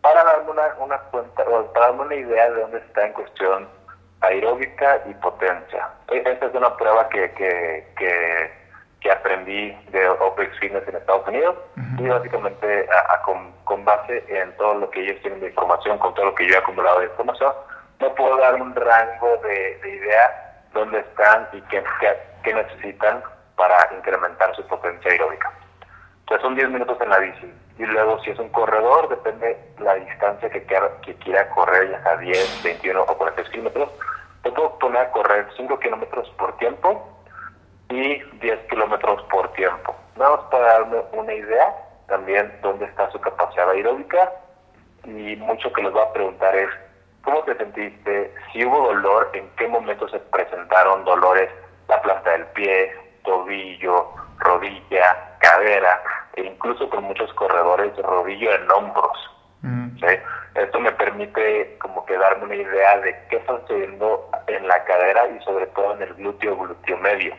para 0.00 0.24
darme 0.24 0.50
una, 0.50 0.74
una 0.80 0.98
cuenta, 0.98 1.44
para 1.44 1.62
darme 1.86 2.02
una 2.02 2.14
idea 2.14 2.50
de 2.50 2.60
dónde 2.60 2.78
está 2.78 3.06
en 3.06 3.12
cuestión 3.12 3.68
aeróbica 4.20 5.02
y 5.06 5.14
potencia. 5.14 5.88
E, 6.08 6.22
esta 6.26 6.46
es 6.46 6.54
una 6.54 6.76
prueba 6.76 7.08
que, 7.08 7.30
que, 7.32 8.52
aprendí 9.08 9.72
de 9.90 10.08
OPEX 10.08 10.58
Fitness 10.58 10.86
en 10.88 10.96
Estados 10.96 11.26
Unidos. 11.28 11.56
Y 11.98 12.08
básicamente 12.08 12.88
con, 13.24 13.52
con, 13.64 13.84
base 13.84 14.24
en 14.28 14.56
todo 14.56 14.74
lo 14.74 14.90
que 14.90 15.02
ellos 15.02 15.20
tienen 15.22 15.40
de 15.40 15.48
información, 15.48 15.98
con 15.98 16.14
todo 16.14 16.26
lo 16.26 16.34
que 16.34 16.48
yo 16.48 16.54
he 16.54 16.58
acumulado 16.58 17.00
de 17.00 17.06
información, 17.06 17.52
no 18.00 18.14
puedo 18.14 18.36
dar 18.38 18.54
un 18.54 18.74
rango 18.74 19.36
de, 19.44 19.78
de 19.82 19.96
idea 19.96 20.64
dónde 20.72 21.00
están 21.00 21.48
y 21.52 21.60
qué, 21.62 21.82
qué 22.42 22.54
necesitan 22.54 23.22
para 23.56 23.88
incrementar 23.96 24.54
su 24.56 24.66
potencia 24.66 25.10
aeróbica. 25.10 25.52
Entonces 26.20 26.42
son 26.42 26.54
10 26.54 26.70
minutos 26.70 26.98
en 27.00 27.10
la 27.10 27.18
bici. 27.18 27.54
Y 27.78 27.84
luego 27.84 28.18
si 28.22 28.30
es 28.30 28.38
un 28.38 28.48
corredor, 28.50 29.08
depende 29.08 29.58
la 29.78 29.94
distancia 29.94 30.50
que 30.50 30.62
quiera, 30.64 30.90
que 31.02 31.14
quiera 31.16 31.48
correr, 31.50 31.90
ya 31.90 32.02
sea 32.02 32.16
10, 32.16 32.62
21 32.62 33.02
o 33.02 33.18
40 33.18 33.42
kilómetros, 33.50 33.90
puedo 34.42 34.78
poner 34.78 35.02
a 35.02 35.10
correr 35.10 35.46
5 35.56 35.78
kilómetros 35.78 36.28
por 36.38 36.56
tiempo 36.58 37.19
y 37.90 38.22
10 38.40 38.58
kilómetros 38.70 39.22
por 39.24 39.52
tiempo. 39.52 39.94
Nada 40.16 40.36
más 40.36 40.44
para 40.50 40.64
darme 40.64 41.02
una 41.12 41.34
idea 41.34 41.74
también 42.08 42.52
dónde 42.62 42.86
está 42.86 43.10
su 43.10 43.20
capacidad 43.20 43.70
aeróbica 43.70 44.32
y 45.04 45.36
mucho 45.36 45.72
que 45.72 45.82
les 45.82 45.92
voy 45.92 46.02
a 46.02 46.12
preguntar 46.12 46.54
es, 46.56 46.68
¿cómo 47.22 47.42
te 47.44 47.56
sentiste? 47.56 48.34
Si 48.52 48.64
hubo 48.64 48.86
dolor, 48.86 49.30
¿en 49.32 49.48
qué 49.56 49.68
momento 49.68 50.08
se 50.08 50.18
presentaron 50.18 51.04
dolores? 51.04 51.50
La 51.88 52.00
planta 52.02 52.30
del 52.30 52.46
pie, 52.46 52.92
tobillo, 53.24 54.10
rodilla, 54.38 55.36
cadera, 55.38 56.02
e 56.36 56.42
incluso 56.42 56.88
con 56.90 57.04
muchos 57.04 57.32
corredores, 57.34 57.96
rodillo 57.96 58.54
en 58.54 58.70
hombros. 58.70 59.30
Esto 60.54 60.80
me 60.80 60.92
permite 60.92 61.78
como 61.78 62.04
que 62.06 62.16
darme 62.18 62.44
una 62.44 62.54
idea 62.56 62.98
de 63.00 63.16
qué 63.28 63.36
está 63.36 63.60
sucediendo 63.60 64.28
en 64.46 64.66
la 64.66 64.82
cadera 64.84 65.28
y 65.28 65.42
sobre 65.44 65.66
todo 65.68 65.94
en 65.94 66.02
el 66.02 66.14
glúteo, 66.14 66.56
glúteo 66.56 66.96
medio. 66.98 67.34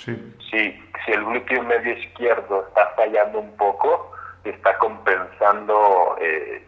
Sí. 0.00 0.34
Si, 0.50 0.90
si 1.04 1.12
el 1.12 1.24
glúteo 1.24 1.62
medio 1.62 1.92
izquierdo 1.96 2.66
está 2.68 2.88
fallando 2.96 3.38
un 3.38 3.56
poco 3.56 4.12
y 4.44 4.50
está 4.50 4.76
compensando 4.78 6.16
eh, 6.20 6.66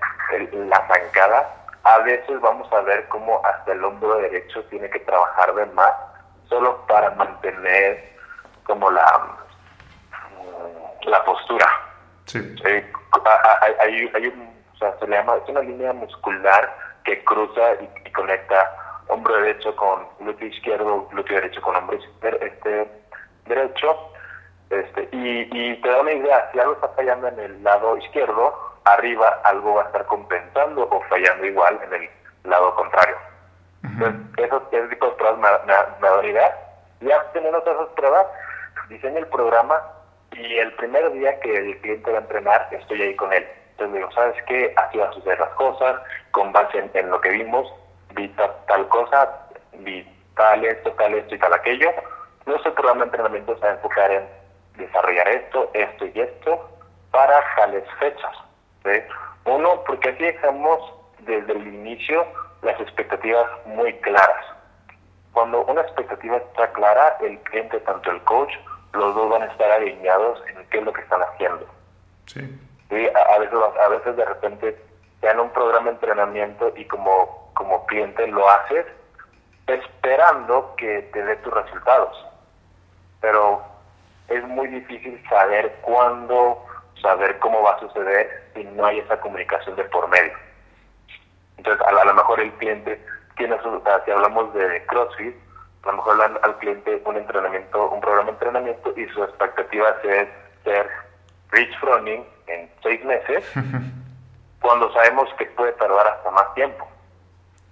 la 0.53 0.87
zancada, 0.87 1.67
a 1.85 1.99
veces 1.99 2.41
vamos 2.41 2.73
a 2.73 2.81
ver 2.83 3.09
cómo 3.09 3.45
hasta 3.45 3.73
el 3.73 3.85
hombro 3.85 4.17
derecho 4.19 4.63
tiene 4.65 4.89
que 4.91 5.01
trabajar 5.01 5.55
de 5.55 5.67
más 5.67 5.93
solo 6.49 6.87
para 6.87 7.11
mantener 7.13 8.13
como 8.65 8.91
la, 8.91 9.37
la 11.05 11.25
postura. 11.25 11.67
Sí. 12.27 12.57
hay, 13.81 14.11
hay 14.15 14.27
un 14.29 14.53
se 14.81 15.07
le 15.07 15.17
llama, 15.17 15.37
es 15.37 15.49
una 15.49 15.61
línea 15.61 15.93
muscular 15.93 16.77
que 17.05 17.23
cruza 17.25 17.75
y, 17.81 18.11
conecta 18.13 18.77
hombro 19.09 19.35
derecho 19.37 19.75
con 19.77 20.07
glúteo 20.21 20.49
izquierdo, 20.49 21.09
glúteo 21.11 21.37
derecho 21.37 21.63
con 21.63 21.77
hombro 21.77 21.99
este, 22.23 23.02
derecho. 23.47 24.09
Este, 24.71 25.09
y, 25.13 25.49
y 25.53 25.81
te 25.83 25.89
da 25.89 26.01
una 26.01 26.13
idea, 26.13 26.49
si 26.53 26.59
algo 26.59 26.75
está 26.75 26.89
fallando 26.89 27.29
en 27.29 27.39
el 27.39 27.63
lado 27.63 27.97
izquierdo, 27.99 28.55
arriba 28.85 29.41
algo 29.45 29.75
va 29.75 29.83
a 29.83 29.87
estar 29.87 30.07
compensando 30.07 30.89
o 30.91 31.03
fallando 31.09 31.45
igual 31.45 31.79
en 31.85 32.03
el 32.03 32.11
lado 32.45 32.75
contrario. 32.75 33.17
Entonces, 33.85 34.21
esos, 34.39 34.63
ese 34.73 34.89
tipo 34.89 35.07
de 35.07 35.13
pruebas 35.13 35.39
me, 35.39 35.73
me, 36.01 36.09
da 36.09 36.19
una 36.19 36.29
idea. 36.29 36.59
Ya 37.01 37.23
teniendo 37.33 37.61
todas 37.63 37.81
esas 37.83 37.95
pruebas, 37.95 38.27
diseño 38.89 39.19
el 39.19 39.27
programa 39.27 39.83
y 40.33 40.57
el 40.57 40.73
primer 40.75 41.13
día 41.13 41.39
que 41.41 41.55
el 41.55 41.79
cliente 41.81 42.11
va 42.11 42.19
a 42.19 42.23
entrenar, 42.23 42.69
estoy 42.71 43.03
ahí 43.03 43.17
con 43.17 43.33
él 43.33 43.47
entonces 43.73 43.95
digo, 43.95 44.13
¿sabes 44.13 44.43
qué? 44.47 44.73
Así 44.77 44.99
van 44.99 45.11
a 45.11 45.13
suceder 45.13 45.41
las 45.41 45.51
cosas, 45.51 46.01
con 46.31 46.53
base 46.53 46.89
en, 46.95 47.11
lo 47.11 47.21
que 47.21 47.31
vimos, 47.31 47.73
vi 48.15 48.29
tal, 48.29 48.89
cosa, 48.89 49.49
vi 49.79 50.07
tal 50.37 50.65
esto, 50.65 50.93
tal 50.93 51.15
esto 51.15 51.35
y 51.35 51.39
tal 51.39 51.53
aquello. 51.53 51.91
Nuestro 52.47 52.75
programa 52.75 53.01
de 53.01 53.07
entrenamiento 53.07 53.55
se 53.55 53.61
va 53.61 53.69
a 53.69 53.75
enfocar 53.75 54.11
en 54.11 54.29
desarrollar 54.77 55.29
esto, 55.29 55.71
esto 55.75 56.07
y 56.07 56.21
esto 56.21 56.71
para 57.11 57.43
tales 57.57 57.85
fechas. 57.99 58.37
Uno, 59.45 59.83
porque 59.87 60.11
así 60.11 60.23
dejamos 60.23 60.81
desde 61.21 61.53
el 61.53 61.67
inicio 61.67 62.25
las 62.63 62.81
expectativas 62.81 63.47
muy 63.67 63.93
claras. 64.01 64.47
Cuando 65.33 65.65
una 65.65 65.83
expectativa 65.83 66.37
está 66.37 66.73
clara, 66.73 67.17
el 67.21 67.39
cliente, 67.41 67.81
tanto 67.81 68.11
el 68.11 68.23
coach, 68.23 68.53
los 68.93 69.15
dos 69.15 69.31
van 69.31 69.43
a 69.43 69.47
estar 69.47 69.71
alineados 69.71 70.43
en 70.49 70.67
qué 70.69 70.79
es 70.79 70.85
lo 70.85 70.93
que 70.93 71.01
están 71.01 71.23
haciendo. 71.23 71.67
Sí. 72.27 72.41
¿sí? 72.91 73.09
A, 73.09 73.39
veces, 73.39 73.59
a 73.81 73.89
veces 73.89 74.17
de 74.17 74.25
repente 74.25 74.79
te 75.21 75.27
dan 75.27 75.41
un 75.41 75.51
programa 75.51 75.87
de 75.87 75.93
entrenamiento 75.93 76.73
y 76.77 76.85
como, 76.85 77.51
como 77.55 77.87
cliente 77.87 78.27
lo 78.27 78.49
haces 78.49 78.87
esperando 79.67 80.75
que 80.77 81.03
te 81.13 81.25
dé 81.25 81.37
tus 81.37 81.53
resultados. 81.53 82.27
Pero 83.23 83.63
es 84.29 84.47
muy 84.49 84.69
difícil 84.69 85.23
saber 85.29 85.75
cuándo, 85.83 86.65
saber 87.01 87.39
cómo 87.39 87.63
va 87.63 87.77
a 87.77 87.81
suceder 87.81 88.51
si 88.55 88.65
no 88.65 88.87
hay 88.87 88.99
esa 88.99 89.19
comunicación 89.21 89.77
de 89.77 89.85
por 89.85 90.09
medio. 90.09 90.33
Entonces, 91.57 91.87
a, 91.87 92.05
lo 92.05 92.15
mejor 92.15 92.41
el 92.41 92.53
cliente 92.55 93.05
tiene 93.37 93.57
su, 93.63 93.83
si 94.05 94.11
hablamos 94.11 94.53
de 94.55 94.85
CrossFit, 94.87 95.35
a 95.85 95.87
lo 95.89 95.93
mejor 95.95 96.19
dan 96.19 96.39
al 96.43 96.59
cliente 96.59 97.03
un 97.05 97.17
entrenamiento, 97.17 97.91
un 97.91 98.01
programa 98.01 98.27
de 98.27 98.33
entrenamiento 98.33 98.93
y 98.97 99.07
su 99.09 99.23
expectativa 99.23 99.91
es 100.03 100.29
ser 100.65 100.89
Rich 101.51 101.79
Froning 101.81 102.25
en 102.47 102.71
seis 102.83 103.05
meses, 103.05 103.45
cuando 104.61 104.93
sabemos 104.93 105.29
que 105.39 105.47
puede 105.47 105.73
tardar 105.73 106.07
hasta 106.07 106.31
más 106.31 106.55
tiempo. 106.55 106.89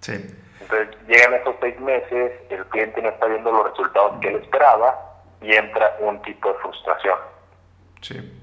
Sí. 0.01 0.37
Entonces 0.61 0.89
llegan 1.09 1.35
esos 1.35 1.57
seis 1.61 1.79
meses, 1.81 2.33
el 2.51 2.65
cliente 2.67 3.03
no 3.03 3.09
está 3.09 3.27
viendo 3.27 3.51
los 3.51 3.71
resultados 3.71 4.21
que 4.21 4.29
él 4.29 4.37
esperaba 4.37 5.10
y 5.43 5.55
entra 5.55 5.97
un 6.01 6.21
tipo 6.23 6.49
de 6.49 6.59
frustración. 6.59 7.19
Sí. 8.03 8.41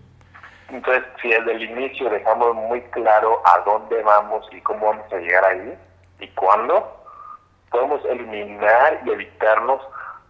Entonces, 0.70 1.04
si 1.22 1.30
desde 1.30 1.54
el 1.54 1.64
inicio 1.64 2.10
dejamos 2.10 2.56
muy 2.56 2.82
claro 2.92 3.42
a 3.46 3.60
dónde 3.60 4.02
vamos 4.04 4.48
y 4.52 4.62
cómo 4.62 4.88
vamos 4.88 5.12
a 5.14 5.18
llegar 5.18 5.46
ahí 5.46 5.78
y 6.20 6.28
cuándo, 6.30 7.06
podemos 7.70 8.04
eliminar 8.06 9.02
y 9.06 9.12
evitarnos 9.12 9.82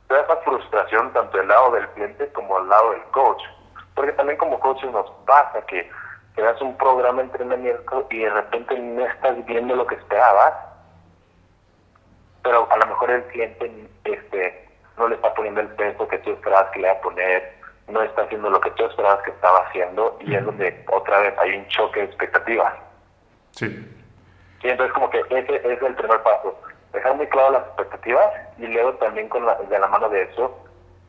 toda 0.08 0.22
esa 0.22 0.38
frustración 0.38 1.12
tanto 1.14 1.38
del 1.38 1.48
lado 1.48 1.72
del 1.72 1.88
cliente 1.90 2.32
como 2.34 2.60
del 2.60 2.70
lado 2.70 2.92
del 2.92 3.04
coach. 3.12 3.42
Porque 3.96 4.12
también 4.14 4.38
como 4.38 4.60
coaches 4.60 4.92
nos 4.92 5.10
pasa 5.26 5.62
que 5.66 5.90
te 6.36 6.42
das 6.44 6.62
un 6.62 6.78
programa 6.78 7.18
de 7.18 7.24
entrenamiento 7.24 8.08
y 8.12 8.20
de 8.20 8.30
repente 8.30 8.78
no 8.78 9.06
estás 9.08 9.44
viendo 9.46 9.76
lo 9.76 9.88
que 9.88 9.96
esperabas, 9.96 10.54
pero 12.44 12.72
a 12.72 12.78
lo 12.78 12.86
mejor 12.86 13.10
el 13.10 13.24
cliente 13.26 13.90
este 14.04 14.67
no 14.98 15.08
le 15.08 15.16
está 15.16 15.34
poniendo 15.34 15.62
el 15.62 15.68
peso 15.70 16.08
que 16.08 16.18
tú 16.20 16.32
esperabas 16.32 16.72
que 16.72 16.80
le 16.80 16.88
iba 16.88 16.98
a 16.98 17.02
poner, 17.02 17.58
no 17.88 18.02
está 18.02 18.24
haciendo 18.24 18.50
lo 18.50 18.60
que 18.60 18.72
tú 18.72 18.86
esperabas 18.86 19.24
que 19.24 19.32
estaba 19.32 19.60
haciendo 19.68 20.18
y 20.22 20.36
es 20.36 20.44
donde 20.44 20.84
otra 20.92 21.20
vez 21.20 21.38
hay 21.38 21.58
un 21.58 21.68
choque 21.68 22.02
de 22.02 22.06
expectativas. 22.08 22.74
Sí. 23.52 23.68
Sí, 24.62 24.70
entonces 24.70 24.94
como 24.94 25.10
que 25.10 25.20
ese, 25.20 25.56
ese 25.56 25.74
es 25.74 25.82
el 25.82 25.96
primer 25.96 26.22
paso, 26.24 26.60
dejar 26.92 27.16
muy 27.16 27.28
claro 27.28 27.52
las 27.52 27.64
expectativas 27.68 28.28
y 28.58 28.68
luego 28.68 28.94
también 28.94 29.30
con 29.30 29.46
la, 29.46 29.56
de 29.56 29.80
la 29.80 29.88
mano 29.88 30.10
de 30.10 30.24
eso, 30.24 30.58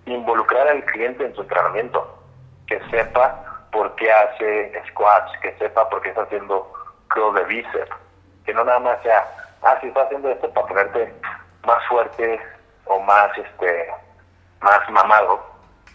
involucrar 0.07 0.69
al 0.69 0.85
cliente 0.85 1.25
en 1.25 1.35
su 1.35 1.43
entrenamiento 1.43 2.19
que 2.67 2.81
sepa 2.91 3.67
por 3.73 3.95
qué 3.97 4.13
hace 4.13 4.83
squats, 4.89 5.33
que 5.41 5.55
sepa 5.57 5.89
por 5.89 6.03
qué 6.03 6.11
está 6.11 6.23
haciendo 6.23 6.73
curl 7.13 7.35
de 7.35 7.45
bíceps, 7.45 7.91
que 8.45 8.53
no 8.53 8.65
nada 8.65 8.79
más 8.79 9.03
sea, 9.03 9.27
ah, 9.63 9.79
si 9.81 9.89
está 9.89 10.03
haciendo 10.03 10.31
esto 10.31 10.51
para 10.53 10.67
ponerte 10.67 11.13
más 11.67 11.87
fuerte 11.89 12.41
o 12.89 13.01
más, 13.01 13.31
este, 13.37 13.89
más 14.61 14.91
mamado. 14.91 15.41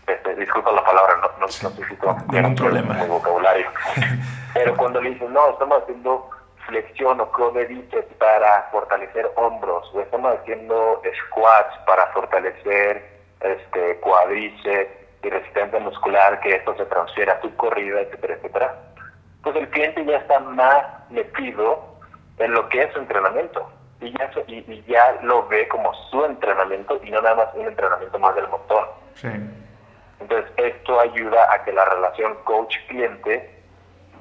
Este, 0.08 0.36
disculpa 0.36 0.72
la 0.72 0.84
palabra, 0.84 1.16
no, 1.22 1.30
no, 1.40 1.48
sí, 1.48 1.66
necesito 1.66 2.16
ningún 2.32 2.56
problema. 2.56 3.04
vocabulario. 3.06 3.68
Pero 4.54 4.76
cuando 4.78 5.02
le 5.02 5.12
dicen, 5.12 5.34
no, 5.34 5.50
estamos 5.50 5.82
haciendo 5.82 6.30
flexión 6.68 7.20
o 7.20 7.32
curl 7.32 7.54
de 7.54 7.66
bíceps 7.66 8.14
para 8.16 8.64
fortalecer 8.72 9.30
hombros, 9.36 9.90
o 9.94 10.02
estamos 10.02 10.38
haciendo 10.40 11.02
squats 11.28 11.78
para 11.86 12.08
fortalecer 12.08 13.22
este 13.42 14.00
cuádriceps, 14.00 15.04
y 15.24 15.30
resistencia 15.30 15.80
muscular, 15.80 16.40
que 16.42 16.56
esto 16.56 16.76
se 16.76 16.86
transfiere 16.86 17.32
a 17.32 17.40
tu 17.40 17.56
corrida, 17.56 18.02
etcétera, 18.02 18.34
etcétera, 18.36 18.76
pues 19.42 19.56
el 19.56 19.70
cliente 19.70 20.06
ya 20.06 20.18
está 20.18 20.40
más 20.42 21.10
metido 21.10 21.82
en 22.40 22.52
lo 22.52 22.68
que 22.68 22.84
es 22.84 22.94
su 22.94 23.00
entrenamiento 23.00 23.70
y 24.04 24.12
ya, 24.18 24.32
y, 24.48 24.84
ya 24.88 25.20
lo 25.24 25.48
ve 25.48 25.68
como 25.70 25.94
su 26.10 26.24
entrenamiento 26.26 27.00
y 27.04 27.12
no 27.12 27.22
nada 27.22 27.36
más 27.36 27.48
un 27.54 27.68
entrenamiento 27.68 28.20
más 28.20 28.36
del 28.36 28.48
montón. 28.48 28.86
Entonces, 30.20 30.52
esto 30.58 31.00
ayuda 31.00 31.54
a 31.54 31.64
que 31.64 31.72
la 31.72 31.86
relación 31.86 32.36
coach-cliente 32.44 33.62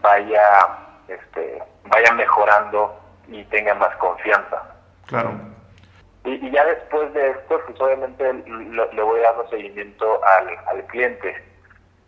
vaya, 0.00 0.68
este, 1.08 1.62
vaya 1.84 2.12
mejorando 2.12 2.98
y 3.28 3.44
tenga 3.44 3.74
más 3.74 3.94
confianza. 3.96 4.62
Claro. 5.06 5.32
Y, 6.24 6.50
ya 6.50 6.64
después 6.64 7.12
de 7.14 7.30
esto, 7.30 7.60
pues 7.66 7.80
obviamente 7.80 8.32
le 8.32 9.02
voy 9.02 9.20
dando 9.20 9.48
seguimiento 9.48 10.20
al, 10.24 10.84
cliente. 10.86 11.42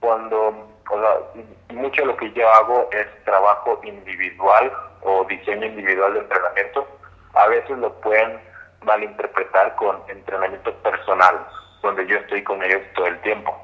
Cuando, 0.01 0.69
mucho 1.71 2.03
de 2.03 2.07
lo 2.07 2.17
que 2.17 2.31
yo 2.33 2.49
hago 2.49 2.89
es 2.93 3.07
trabajo 3.25 3.81
individual 3.83 4.73
o 5.03 5.25
diseño 5.25 5.67
individual 5.67 6.15
de 6.15 6.21
entrenamiento. 6.21 6.87
A 7.35 7.47
veces 7.49 7.79
lo 7.79 7.93
pueden 8.01 8.39
malinterpretar 8.83 9.75
con 9.77 9.99
entrenamiento 10.09 10.73
personal, 10.77 11.47
donde 11.83 12.07
yo 12.07 12.17
estoy 12.19 12.43
con 12.45 12.63
ellos 12.63 12.83
todo 12.95 13.07
el 13.07 13.21
tiempo. 13.21 13.57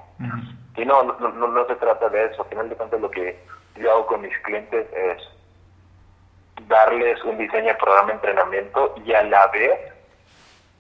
Y 0.77 0.85
no, 0.85 1.03
no, 1.03 1.31
no, 1.31 1.67
se 1.67 1.75
trata 1.77 2.09
de 2.09 2.27
eso. 2.27 2.43
Al 2.43 2.49
final 2.49 2.69
de 2.69 2.77
cuentas, 2.77 3.00
lo 3.00 3.11
que 3.11 3.39
yo 3.77 3.91
hago 3.91 4.07
con 4.07 4.23
mis 4.23 4.37
clientes 4.39 4.87
es 4.93 5.23
darles 6.69 7.23
un 7.25 7.39
diseño 7.39 7.69
de 7.69 7.75
programa 7.75 8.09
de 8.09 8.15
entrenamiento 8.15 8.95
y 9.05 9.12
a 9.12 9.23
la 9.25 9.47
vez 9.49 9.79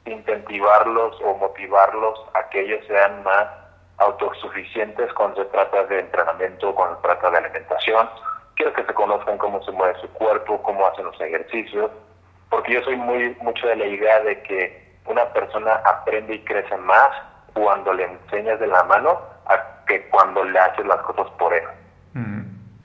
incentivarlos 0.06 1.20
o 1.22 1.34
motivarlos 1.34 2.18
a 2.34 2.48
que 2.48 2.62
ellos 2.62 2.84
sean 2.86 3.22
más 3.22 3.46
autosuficientes 3.98 5.12
cuando 5.12 5.42
se 5.42 5.50
trata 5.50 5.84
de 5.84 6.00
entrenamiento, 6.00 6.74
cuando 6.74 6.96
se 6.96 7.02
trata 7.02 7.30
de 7.30 7.38
alimentación. 7.38 8.08
Quiero 8.54 8.72
que 8.72 8.84
se 8.84 8.94
conozcan 8.94 9.38
cómo 9.38 9.62
se 9.62 9.70
mueve 9.72 10.00
su 10.00 10.08
cuerpo, 10.12 10.62
cómo 10.62 10.86
hacen 10.86 11.04
los 11.04 11.20
ejercicios, 11.20 11.90
porque 12.50 12.74
yo 12.74 12.82
soy 12.82 12.96
muy 12.96 13.34
mucho 13.40 13.66
de 13.68 13.76
la 13.76 13.86
idea 13.86 14.20
de 14.20 14.42
que 14.42 14.90
una 15.06 15.24
persona 15.32 15.74
aprende 15.84 16.34
y 16.34 16.44
crece 16.44 16.76
más 16.76 17.08
cuando 17.54 17.92
le 17.94 18.04
enseñas 18.04 18.60
de 18.60 18.66
la 18.66 18.82
mano 18.84 19.20
a 19.46 19.84
que 19.86 20.08
cuando 20.08 20.44
le 20.44 20.58
haces 20.58 20.86
las 20.86 21.00
cosas 21.02 21.28
por 21.38 21.54
él. 21.54 21.64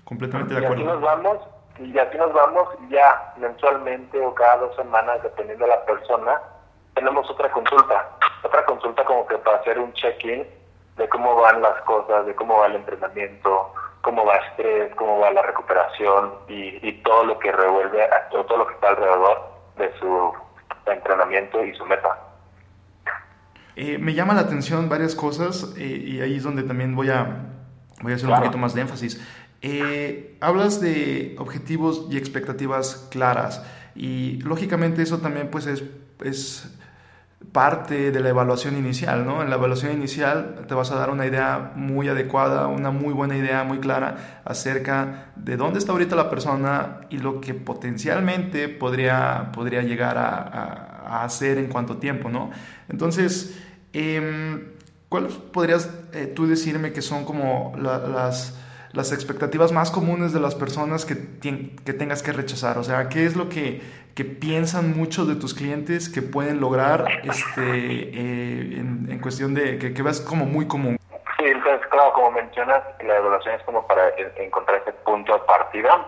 completamente 0.05 0.53
de 0.53 0.65
acuerdo. 0.65 0.84
Y 0.84 0.86
así 0.86 0.93
nos 0.93 1.01
vamos, 1.01 1.38
y 1.79 1.98
así 1.98 2.17
nos 2.17 2.34
vamos 2.34 2.69
ya 2.89 3.34
mensualmente 3.38 4.19
o 4.19 4.34
cada 4.34 4.57
dos 4.57 4.75
semanas, 4.75 5.22
dependiendo 5.24 5.65
de 5.65 5.72
la 5.72 5.86
persona, 5.86 6.41
tenemos 6.93 7.29
otra 7.29 7.51
consulta, 7.51 8.10
otra 8.43 8.65
consulta 8.65 9.03
como 9.03 9.27
que 9.27 9.38
para 9.39 9.57
hacer 9.57 9.79
un 9.79 9.91
check-in 9.93 10.45
de 10.98 11.10
cómo 11.10 11.36
van 11.36 11.62
las 11.62 11.81
cosas, 11.81 12.25
de 12.25 12.36
cómo 12.36 12.60
va 12.60 12.67
el 12.67 12.75
entrenamiento, 12.75 13.74
cómo 14.01 14.25
va 14.25 14.38
el 14.38 14.45
estrés, 14.45 14.95
cómo 14.95 15.19
va 15.19 15.31
la 15.31 15.41
recuperación 15.41 16.34
y, 16.48 16.93
todo 17.03 17.25
lo 17.25 17.38
que 17.38 17.51
revuelve, 17.51 18.07
todo 18.31 18.57
lo 18.57 18.67
que 18.67 18.74
está 18.74 18.89
alrededor 18.89 19.55
de 19.77 19.91
su 20.00 20.34
entrenamiento 20.91 21.63
y 21.63 21.75
su 21.75 21.86
meta. 21.86 22.20
Eh, 23.75 23.98
me 23.98 24.13
llama 24.13 24.34
la 24.34 24.41
atención 24.41 24.88
varias 24.88 25.15
cosas 25.15 25.74
eh, 25.77 25.84
y 25.84 26.22
ahí 26.22 26.38
es 26.38 26.44
donde 26.44 26.63
también 26.63 26.96
voy 26.96 27.10
a, 27.10 27.48
voy 28.01 28.13
a 28.13 28.15
hacer 28.15 28.29
un 28.29 28.38
poquito 28.38 28.58
más 28.58 28.74
de 28.74 28.82
énfasis. 28.82 29.22
Eh, 29.62 30.38
hablas 30.41 30.79
de 30.79 31.36
objetivos 31.39 32.08
y 32.10 32.17
expectativas 32.17 33.08
claras 33.12 33.65
y 33.96 34.39
lógicamente 34.41 35.01
eso 35.01 35.20
también 35.20 35.50
pues 35.50 35.65
es, 35.67 35.84
es 36.24 36.77
parte 37.52 38.12
de 38.12 38.20
la 38.20 38.30
evaluación 38.30 38.78
inicial, 38.78 39.25
¿no? 39.25 39.42
En 39.42 39.50
la 39.50 39.56
evaluación 39.56 39.94
inicial 39.94 40.66
te 40.68 40.74
vas 40.74 40.92
a 40.92 40.96
dar 40.96 41.10
una 41.10 41.25
idea 41.25 41.72
muy 41.75 42.08
adecuada, 42.08 42.68
una 42.68 42.92
muy 42.92 43.14
buena 43.14 43.38
idea, 43.38 43.64
muy 43.64 43.80
clara 43.80 44.42
acerca 44.46 45.32
de 45.36 45.58
dónde 45.58 45.80
está 45.80 45.92
ahorita 45.92 46.16
la 46.16 46.30
persona 46.30 47.02
y 47.10 47.20
lo 47.20 47.42
que 47.42 47.54
potencialmente 47.54 48.70
podría, 48.70 49.52
podría 49.54 49.82
llegar 49.82 50.18
a, 50.18 51.24
hacer 51.24 51.60
en 51.60 51.68
cuánto 51.68 51.98
tiempo, 51.98 52.30
¿no? 52.30 52.50
Entonces, 52.90 53.60
eh, 53.94 54.74
¿cuáles 55.08 55.34
podrías 55.34 55.90
tú 56.36 56.48
decirme 56.48 56.94
que 56.94 57.04
son 57.04 57.25
como 57.25 57.74
las 57.78 58.56
las 58.96 59.12
expectativas 59.12 59.72
más 59.74 59.92
comunes 59.92 60.32
de 60.32 60.40
las 60.40 60.56
personas 60.56 61.06
que, 61.06 61.18
que 61.42 61.94
tengas 61.94 62.24
que 62.24 62.32
rechazar? 62.32 62.78
O 62.78 62.84
sea, 62.84 63.10
¿qué 63.10 63.25
es 63.25 63.36
lo 63.36 63.50
que, 63.50 63.82
que, 64.15 64.25
piensan 64.25 64.98
muchos 64.98 65.27
de 65.27 65.36
tus 65.36 65.53
clientes 65.53 66.10
que 66.10 66.22
pueden 66.22 66.60
lograr 66.60 67.05
este, 67.24 67.62
eh, 67.62 68.79
en, 68.79 69.19
cuestión 69.19 69.53
de 69.53 69.77
que, 69.77 69.93
que 69.93 70.01
ves 70.01 70.22
como 70.22 70.45
muy 70.45 70.67
común? 70.67 70.98
Sí, 71.38 71.45
entonces, 71.45 71.86
claro, 71.89 72.13
como 72.13 72.31
mencionas, 72.31 72.81
la 73.03 73.17
evaluación 73.17 73.55
es 73.55 73.63
como 73.63 73.86
para 73.88 74.10
encontrar 74.38 74.81
ese 74.81 74.93
punto 74.93 75.34
de 75.34 75.39
partida. 75.39 76.05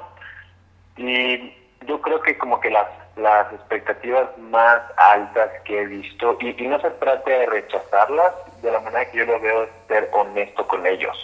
Y 0.96 1.54
yo 1.86 2.02
creo 2.02 2.22
que 2.22 2.38
como 2.38 2.60
que 2.60 2.70
las, 2.70 2.88
las 3.18 3.52
expectativas 3.54 4.26
más 4.38 4.82
altas 4.98 5.50
que 5.66 5.82
he 5.82 5.86
visto, 5.86 6.38
y, 6.40 6.64
y 6.64 6.68
no 6.68 6.80
se 6.80 6.90
trata 6.92 7.30
de 7.30 7.46
rechazarlas, 7.48 8.34
de 8.62 8.72
la 8.72 8.80
manera 8.80 9.10
que 9.12 9.18
yo 9.18 9.26
lo 9.26 9.40
veo 9.40 9.64
es 9.64 9.70
ser 9.88 10.10
honesto 10.14 10.66
con 10.68 10.86
ellos 10.86 11.16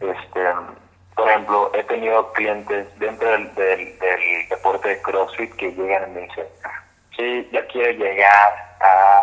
este, 0.00 0.40
por 1.16 1.28
ejemplo, 1.30 1.70
he 1.74 1.82
tenido 1.84 2.30
clientes 2.34 2.86
dentro 2.98 3.28
del, 3.30 3.54
del, 3.54 4.48
deporte 4.50 4.90
de 4.90 5.02
CrossFit 5.02 5.50
que 5.56 5.72
llegan 5.72 6.10
y 6.10 6.14
me 6.14 6.20
dicen, 6.20 6.46
sí, 7.16 7.48
ya 7.52 7.66
quiero 7.68 7.90
llegar 7.92 8.76
a, 8.80 9.22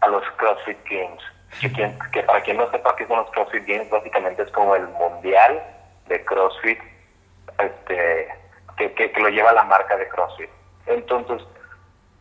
a 0.00 0.08
los 0.08 0.24
CrossFit 0.36 0.78
Games. 0.88 1.22
Que, 1.60 2.22
para 2.22 2.40
quien 2.40 2.56
no 2.56 2.68
sepa 2.70 2.96
qué 2.96 3.06
son 3.06 3.18
los 3.18 3.30
CrossFit 3.30 3.66
Games, 3.66 3.90
básicamente 3.90 4.42
es 4.42 4.50
como 4.50 4.74
el 4.74 4.88
mundial 4.88 5.62
de 6.08 6.24
CrossFit 6.24 6.78
este, 7.58 8.28
que, 8.78 8.92
que, 8.92 9.20
lo 9.20 9.28
lleva 9.28 9.52
la 9.52 9.64
marca 9.64 9.96
de 9.98 10.08
CrossFit. 10.08 10.50
Entonces, 10.86 11.46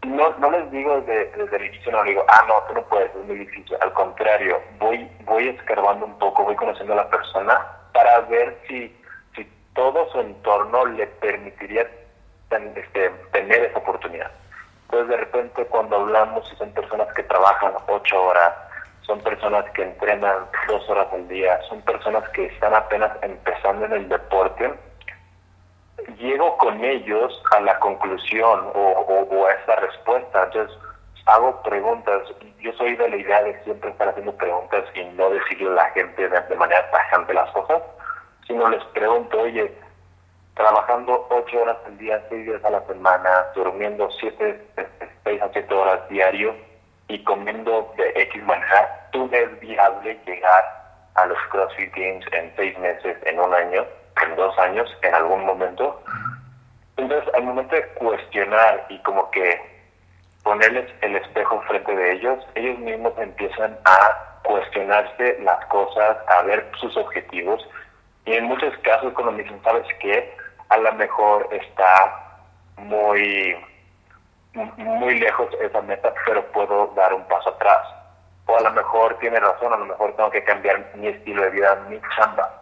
no, 0.06 0.32
no 0.38 0.51
les 0.51 0.70
digo 0.70 1.00
desde, 1.01 1.56
el 1.56 1.65
inicio, 1.65 1.94
no 1.94 2.03
les 2.03 2.13
digo, 2.13 2.25
ah, 2.27 2.44
no, 2.48 2.56
tú 2.68 2.74
no 2.74 2.84
puedes, 2.89 3.10
es 3.15 3.25
muy 3.25 3.38
difícil. 3.38 3.77
Al 3.80 3.94
contrario, 3.94 4.62
voy, 4.80 5.10
voy 5.22 5.48
escarbando 5.48 6.06
un 6.06 6.20
poco, 6.20 6.44
voy 6.44 6.58
conociendo 6.58 6.92
a 6.92 6.98
la 6.98 7.10
persona 7.10 7.65
para 7.93 8.19
ver 8.21 8.58
si 8.67 8.93
todo 9.74 10.10
su 10.12 10.20
entorno 10.20 10.86
le 10.86 11.08
permitiría 11.08 11.88
este, 12.76 13.10
tener 13.32 13.66
esa 13.66 13.80
oportunidad. 13.80 14.32
Entonces, 14.84 15.10
de 15.10 15.18
repente, 15.18 15.66
cuando 15.66 15.96
hablamos, 15.96 16.48
son 16.58 16.72
personas 16.72 17.12
que 17.16 17.24
trabajan 17.24 17.74
ocho 17.88 18.24
horas, 18.24 18.54
son 19.02 19.20
personas 19.22 19.66
que 19.72 19.84
entrenan 19.84 20.46
dos 20.68 20.88
horas 20.90 21.08
al 21.12 21.28
día, 21.28 21.60
son 21.68 21.82
personas 21.82 22.28
que 22.30 22.46
están 22.46 22.74
apenas 22.74 23.12
empezando 23.22 23.86
en 23.86 23.94
el 23.94 24.10
deporte, 24.10 24.74
llego 26.18 26.58
con 26.58 26.84
ellos 26.84 27.42
a 27.52 27.60
la 27.62 27.80
conclusión 27.80 28.72
o, 28.74 29.46
a 29.46 29.54
esa 29.54 29.76
respuesta. 29.78 30.44
Entonces, 30.44 30.78
hago 31.26 31.62
preguntas. 31.64 32.22
Yo 32.60 32.72
soy 32.74 32.96
de 32.96 33.10
la 33.10 33.16
idea 33.16 33.44
de 33.44 33.64
siempre 33.64 33.90
estar 33.90 34.10
haciendo 34.10 34.36
preguntas 34.36 34.86
y 34.96 35.04
no 35.16 35.30
decirle 35.30 35.70
a 35.72 35.74
la 35.74 35.90
gente 35.92 36.30
de, 36.30 36.56
manera 36.56 36.90
tajante 36.92 37.34
las 37.34 37.50
cosas, 37.52 37.82
sino 38.47 38.69
les 38.69 38.84
pregunto, 38.86 39.39
oye, 39.39 39.71
trabajando 40.56 41.27
ocho 41.29 41.62
horas 41.62 41.77
al 41.86 41.97
día, 41.97 42.21
seis 42.29 42.45
días 42.45 42.63
a 42.63 42.69
la 42.69 42.86
semana, 42.86 43.45
durmiendo 43.56 44.10
siete, 44.19 44.62
seis 45.23 45.41
a 45.41 45.49
siete 45.51 45.73
horas 45.73 46.08
diario 46.10 46.56
y 47.08 47.23
comiendo 47.23 47.93
de 47.97 48.10
X 48.15 48.43
manera, 48.43 49.10
¿tú 49.12 49.27
ves 49.29 49.60
viable 49.60 50.19
llegar 50.25 50.63
a 51.15 51.25
los 51.25 51.38
CrossFit 51.49 51.93
Games 51.95 52.25
en 52.32 52.53
seis 52.56 52.77
meses, 52.79 53.17
en 53.25 53.39
un 53.39 53.53
año, 53.53 53.86
en 54.23 54.36
dos 54.36 54.58
años, 54.60 54.89
en 55.01 55.13
algún 55.13 55.45
momento? 55.45 56.01
Entonces, 56.97 57.34
al 57.34 57.43
momento 57.43 57.75
de 57.75 57.88
cuestionar 57.95 58.86
y 58.89 58.99
como 58.99 59.29
que 59.32 59.60
ponerles 60.43 60.89
el 61.01 61.15
espejo 61.15 61.62
frente 61.67 61.95
de 61.95 62.13
ellos, 62.13 62.45
ellos 62.56 62.77
mismos 62.79 63.13
empiezan 63.17 63.77
a 63.86 64.39
cuestionarse 64.43 65.39
las 65.41 65.65
cosas, 65.67 66.17
a 66.27 66.41
ver 66.43 66.69
sus 66.79 66.95
objetivos 66.97 67.67
y 68.26 68.34
en 68.34 68.46
muchos 68.46 68.76
casos 68.80 69.14
cuando 69.14 69.34
me 69.34 69.44
dicen, 69.44 69.62
¿sabes 69.64 69.86
qué? 70.00 70.36
A 70.70 70.78
lo 70.78 70.94
mejor 70.94 71.48
está 71.52 72.40
muy, 72.78 73.56
muy 74.54 75.20
lejos 75.20 75.50
esa 75.62 75.82
meta, 75.82 76.14
pero 76.26 76.46
puedo 76.52 76.88
dar 76.96 77.14
un 77.14 77.24
paso 77.28 77.50
atrás. 77.50 77.86
O 78.46 78.58
a 78.58 78.62
lo 78.62 78.72
mejor 78.72 79.18
tiene 79.20 79.40
razón, 79.40 79.74
a 79.74 79.78
lo 79.78 79.86
mejor 79.86 80.16
tengo 80.16 80.32
que 80.32 80.44
cambiar 80.44 80.92
mi 80.96 81.08
estilo 81.08 81.44
de 81.44 81.50
vida, 81.50 81.76
mi 81.90 82.00
chamba. 82.16 82.62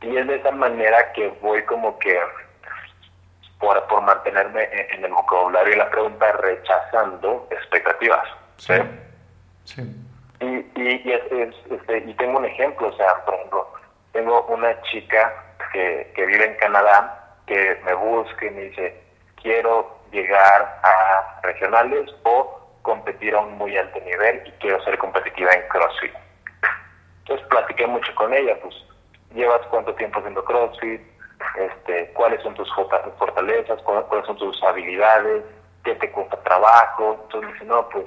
Y 0.00 0.16
es 0.16 0.26
de 0.26 0.36
esa 0.36 0.50
manera 0.50 1.12
que 1.12 1.28
voy 1.42 1.62
como 1.64 1.98
que 1.98 2.18
por, 3.58 3.82
por 3.88 4.02
mantenerme 4.02 4.68
en, 4.92 5.04
el 5.04 5.12
vocabulario 5.12 5.74
y 5.74 5.76
la 5.76 5.90
pregunta 5.90 6.32
rechazando 6.32 7.48
expectativas. 7.50 8.26
Sí. 8.56 8.74
sí. 9.64 9.82
Y, 10.40 10.80
y, 10.80 11.12
este, 11.12 11.98
y 12.06 12.14
tengo 12.14 12.38
un 12.38 12.44
ejemplo, 12.44 12.88
o 12.88 12.92
sea, 12.92 13.24
por 13.24 13.34
ejemplo, 13.34 13.68
tengo 14.18 14.42
una 14.48 14.80
chica 14.82 15.32
que, 15.72 16.10
que 16.16 16.26
vive 16.26 16.44
en 16.44 16.56
Canadá 16.56 17.36
que 17.46 17.80
me 17.84 17.94
busca 17.94 18.46
y 18.46 18.50
me 18.50 18.62
dice, 18.62 19.00
quiero 19.40 19.96
llegar 20.10 20.80
a 20.82 21.40
regionales 21.42 22.10
o 22.24 22.78
competir 22.82 23.36
a 23.36 23.40
un 23.40 23.56
muy 23.56 23.76
alto 23.76 24.00
nivel 24.00 24.42
y 24.44 24.50
quiero 24.60 24.82
ser 24.82 24.98
competitiva 24.98 25.52
en 25.52 25.68
CrossFit. 25.68 26.12
Entonces 27.20 27.46
platiqué 27.46 27.86
mucho 27.86 28.12
con 28.16 28.34
ella, 28.34 28.56
pues, 28.60 28.74
¿llevas 29.34 29.60
cuánto 29.68 29.94
tiempo 29.94 30.18
haciendo 30.18 30.44
CrossFit? 30.44 31.00
este, 31.54 32.10
cuáles 32.14 32.42
son 32.42 32.54
tus 32.54 32.68
fortalezas, 33.18 33.80
cuáles 33.82 34.26
son 34.26 34.36
tus 34.36 34.60
habilidades, 34.64 35.44
qué 35.84 35.94
te 35.94 36.10
cuesta 36.10 36.36
trabajo. 36.42 37.20
Entonces 37.22 37.52
dice, 37.52 37.64
no, 37.66 37.88
pues 37.88 38.06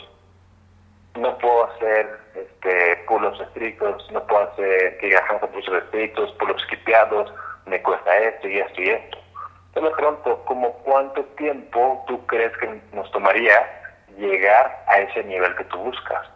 no 1.15 1.38
puedo 1.38 1.65
hacer 1.71 2.19
este, 2.36 2.97
pull-ups 3.08 3.39
estrictos, 3.41 4.10
no 4.12 4.26
puedo 4.28 4.43
hacer 4.43 4.97
que 4.97 5.15
hagamos 5.15 5.50
pull-ups 5.50 5.84
estrictos, 5.84 6.32
pull-ups 6.34 6.62
skipeados, 6.63 7.34
me 7.65 7.82
cuesta 7.82 8.17
esto 8.17 8.47
y 8.47 8.60
esto 8.60 8.82
y 8.82 8.89
esto. 8.89 9.17
Entonces 9.67 9.91
me 9.91 9.97
pregunto, 9.97 10.43
¿cómo 10.45 10.74
cuánto 10.84 11.24
tiempo 11.38 12.04
tú 12.08 12.26
crees 12.28 12.56
que 12.58 12.82
nos 12.93 13.10
tomaría 13.12 13.65
llegar 14.17 14.84
a 14.88 15.00
ese 15.00 15.24
nivel 15.24 15.56
que 15.56 15.63
tú 15.65 15.78
buscas? 15.78 16.28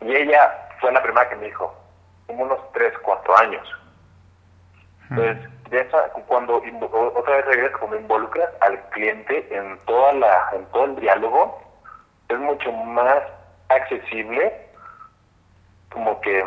Y 0.00 0.14
ella 0.14 0.68
fue 0.80 0.92
la 0.92 1.02
primera 1.02 1.28
que 1.28 1.36
me 1.36 1.46
dijo, 1.46 1.74
como 2.26 2.44
unos 2.44 2.60
3, 2.72 2.92
4 3.02 3.36
años. 3.38 3.68
Entonces, 5.10 5.48
cuando 6.26 6.62
otra 7.14 7.36
vez 7.36 7.46
regresas, 7.46 7.78
cuando 7.78 7.96
involucras 7.96 8.50
al 8.60 8.80
cliente 8.90 9.46
en 9.50 9.78
toda 9.86 10.12
la, 10.12 10.50
en 10.52 10.64
todo 10.66 10.84
el 10.84 10.96
diálogo, 10.96 11.62
es 12.28 12.38
mucho 12.38 12.72
más 12.72 13.22
accesible 13.74 14.52
como 15.90 16.20
que 16.20 16.44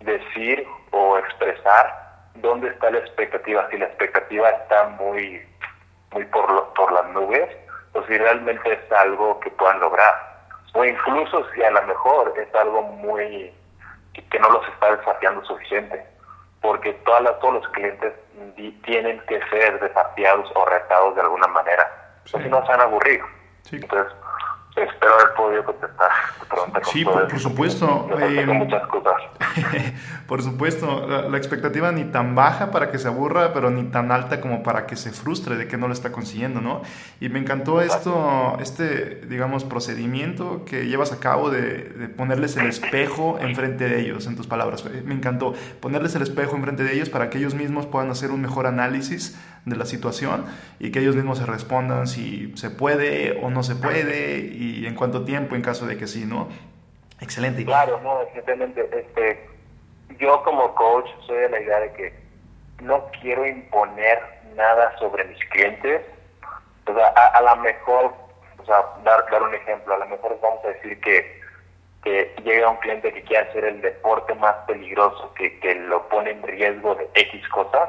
decir 0.00 0.66
o 0.92 1.18
expresar 1.18 2.06
dónde 2.36 2.68
está 2.68 2.90
la 2.90 2.98
expectativa, 2.98 3.68
si 3.70 3.78
la 3.78 3.86
expectativa 3.86 4.48
está 4.50 4.88
muy, 5.00 5.42
muy 6.12 6.24
por, 6.26 6.72
por 6.74 6.92
las 6.92 7.06
nubes, 7.10 7.48
o 7.94 8.02
si 8.04 8.18
realmente 8.18 8.72
es 8.72 8.92
algo 8.92 9.40
que 9.40 9.50
puedan 9.50 9.80
lograr. 9.80 10.14
O 10.74 10.84
incluso 10.84 11.46
si 11.52 11.62
a 11.62 11.70
lo 11.70 11.82
mejor 11.82 12.34
es 12.36 12.54
algo 12.54 12.82
muy 12.82 13.52
que 14.30 14.38
no 14.38 14.48
los 14.48 14.66
está 14.68 14.96
desafiando 14.96 15.44
suficiente 15.44 16.04
porque 16.66 16.92
todas 17.04 17.38
todos 17.38 17.54
los 17.54 17.68
clientes 17.68 18.12
tienen 18.84 19.20
que 19.28 19.40
ser 19.50 19.78
desafiados 19.80 20.50
o 20.54 20.64
retados 20.64 21.14
de 21.14 21.20
alguna 21.20 21.46
manera, 21.48 21.88
sí. 22.24 22.36
si 22.42 22.48
no 22.48 22.60
se 22.62 22.68
van 22.68 22.80
a 22.80 22.84
aburrir. 22.84 23.20
Entonces, 23.70 24.12
espero 24.82 25.14
haber 25.14 25.34
podido 25.34 25.64
contestar 25.64 26.10
tu 26.38 26.46
pregunta. 26.46 26.80
sí, 26.84 27.04
por, 27.30 27.38
supuesto. 27.38 28.08
Eh, 28.20 28.46
muchas 28.46 28.86
cosas. 28.88 29.14
por 30.26 30.42
supuesto, 30.42 31.06
la, 31.06 31.36
expectativa 31.36 31.92
ni 31.92 32.04
tan 32.04 32.34
baja 32.34 32.70
para 32.70 32.90
que 32.90 32.98
se 32.98 33.08
aburra, 33.08 33.52
pero 33.52 33.70
ni 33.70 33.84
tan 33.84 34.12
alta 34.12 34.40
como 34.40 34.62
para 34.62 34.86
que 34.86 34.96
se 34.96 35.12
frustre 35.12 35.56
de 35.56 35.68
que 35.68 35.76
no 35.76 35.88
lo 35.88 35.92
está 35.92 36.12
consiguiendo, 36.12 36.60
¿no? 36.60 36.82
Y 37.20 37.28
me 37.28 37.38
encantó 37.38 37.80
esto, 37.80 38.56
este, 38.60 39.22
digamos, 39.26 39.64
procedimiento 39.64 40.64
que 40.64 40.86
llevas 40.86 41.12
a 41.12 41.20
cabo 41.20 41.50
de, 41.50 41.84
de 41.90 42.08
ponerles 42.08 42.56
el 42.56 42.66
espejo 42.66 43.38
enfrente 43.40 43.88
de 43.88 44.00
ellos, 44.00 44.26
en 44.26 44.36
tus 44.36 44.46
palabras. 44.46 44.84
Me 45.04 45.14
encantó 45.14 45.54
ponerles 45.80 46.14
el 46.14 46.22
espejo 46.22 46.56
enfrente 46.56 46.84
de 46.84 46.94
ellos 46.94 47.08
para 47.08 47.30
que 47.30 47.38
ellos 47.38 47.54
mismos 47.54 47.86
puedan 47.86 48.10
hacer 48.10 48.30
un 48.30 48.40
mejor 48.40 48.66
análisis 48.66 49.38
de 49.66 49.76
la 49.76 49.84
situación 49.84 50.46
y 50.78 50.90
que 50.90 51.00
ellos 51.00 51.14
mismos 51.14 51.38
se 51.38 51.46
respondan 51.46 52.06
si 52.06 52.56
se 52.56 52.70
puede 52.70 53.38
o 53.42 53.50
no 53.50 53.62
se 53.62 53.74
puede 53.74 54.38
y 54.38 54.86
en 54.86 54.94
cuánto 54.94 55.24
tiempo 55.24 55.54
en 55.54 55.62
caso 55.62 55.86
de 55.86 55.98
que 55.98 56.06
sí, 56.06 56.24
¿no? 56.24 56.48
Excelente. 57.20 57.64
Claro, 57.64 58.00
no, 58.02 58.22
evidentemente, 58.22 58.88
este, 58.92 59.48
yo 60.18 60.42
como 60.42 60.74
coach 60.74 61.08
soy 61.26 61.38
de 61.38 61.48
la 61.48 61.60
idea 61.60 61.80
de 61.80 61.92
que 61.92 62.14
no 62.82 63.06
quiero 63.20 63.46
imponer 63.46 64.20
nada 64.54 64.96
sobre 64.98 65.24
mis 65.24 65.42
clientes, 65.46 66.02
o 66.86 66.94
sea, 66.94 67.08
a, 67.08 67.40
lo 67.40 67.56
mejor, 67.62 68.14
o 68.58 68.64
sea, 68.64 68.84
dar, 69.02 69.24
dar 69.30 69.42
un 69.42 69.54
ejemplo, 69.54 69.94
a 69.94 69.98
lo 69.98 70.06
mejor 70.06 70.38
vamos 70.42 70.64
a 70.64 70.68
decir 70.68 71.00
que, 71.00 71.40
que 72.04 72.34
llega 72.44 72.70
un 72.70 72.76
cliente 72.76 73.12
que 73.12 73.22
quiere 73.22 73.48
hacer 73.48 73.64
el 73.64 73.80
deporte 73.80 74.34
más 74.34 74.54
peligroso, 74.66 75.32
que, 75.34 75.58
que 75.58 75.74
lo 75.74 76.08
pone 76.08 76.30
en 76.30 76.42
riesgo 76.42 76.94
de 76.94 77.08
X 77.14 77.48
cosas, 77.48 77.88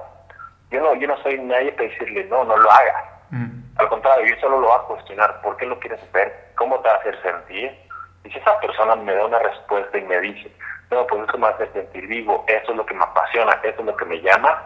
yo 0.72 0.82
no, 0.82 0.96
yo 0.96 1.08
no 1.08 1.18
soy 1.24 1.40
nadie 1.40 1.72
para 1.74 1.90
decirle, 1.90 2.26
no, 2.26 2.44
no 2.44 2.58
lo 2.58 2.72
haga. 2.72 3.22
Mm. 3.32 3.78
Al 3.78 3.90
contrario, 3.90 4.26
yo 4.26 4.42
solo 4.42 4.60
lo 4.60 4.68
voy 4.68 4.78
a 4.78 4.88
cuestionar, 4.88 5.42
¿por 5.42 5.58
qué 5.58 5.66
lo 5.66 5.80
quieres 5.80 6.02
hacer? 6.04 6.52
¿Cómo 6.56 6.80
te 6.80 6.90
va 6.90 6.96
a 6.96 6.98
hacer 6.98 7.22
sentir? 7.22 7.78
Y 8.24 8.32
si 8.32 8.38
esa 8.38 8.60
persona 8.60 8.96
me 8.96 9.14
da 9.14 9.26
una 9.26 9.40
respuesta 9.40 9.98
y 9.98 10.02
me 10.02 10.20
dice, 10.20 10.52
no, 10.92 11.06
pues 11.08 11.28
eso 11.28 11.38
me 11.38 11.48
hacer 11.48 11.72
sentir 11.74 12.08
vivo, 12.08 12.44
eso 12.48 12.72
es 12.72 12.78
lo 12.78 12.86
que 12.86 12.94
me 12.94 13.04
apasiona, 13.04 13.54
eso 13.64 13.80
es 13.80 13.86
lo 13.86 13.96
que 13.96 14.06
me 14.06 14.22
llama, 14.22 14.62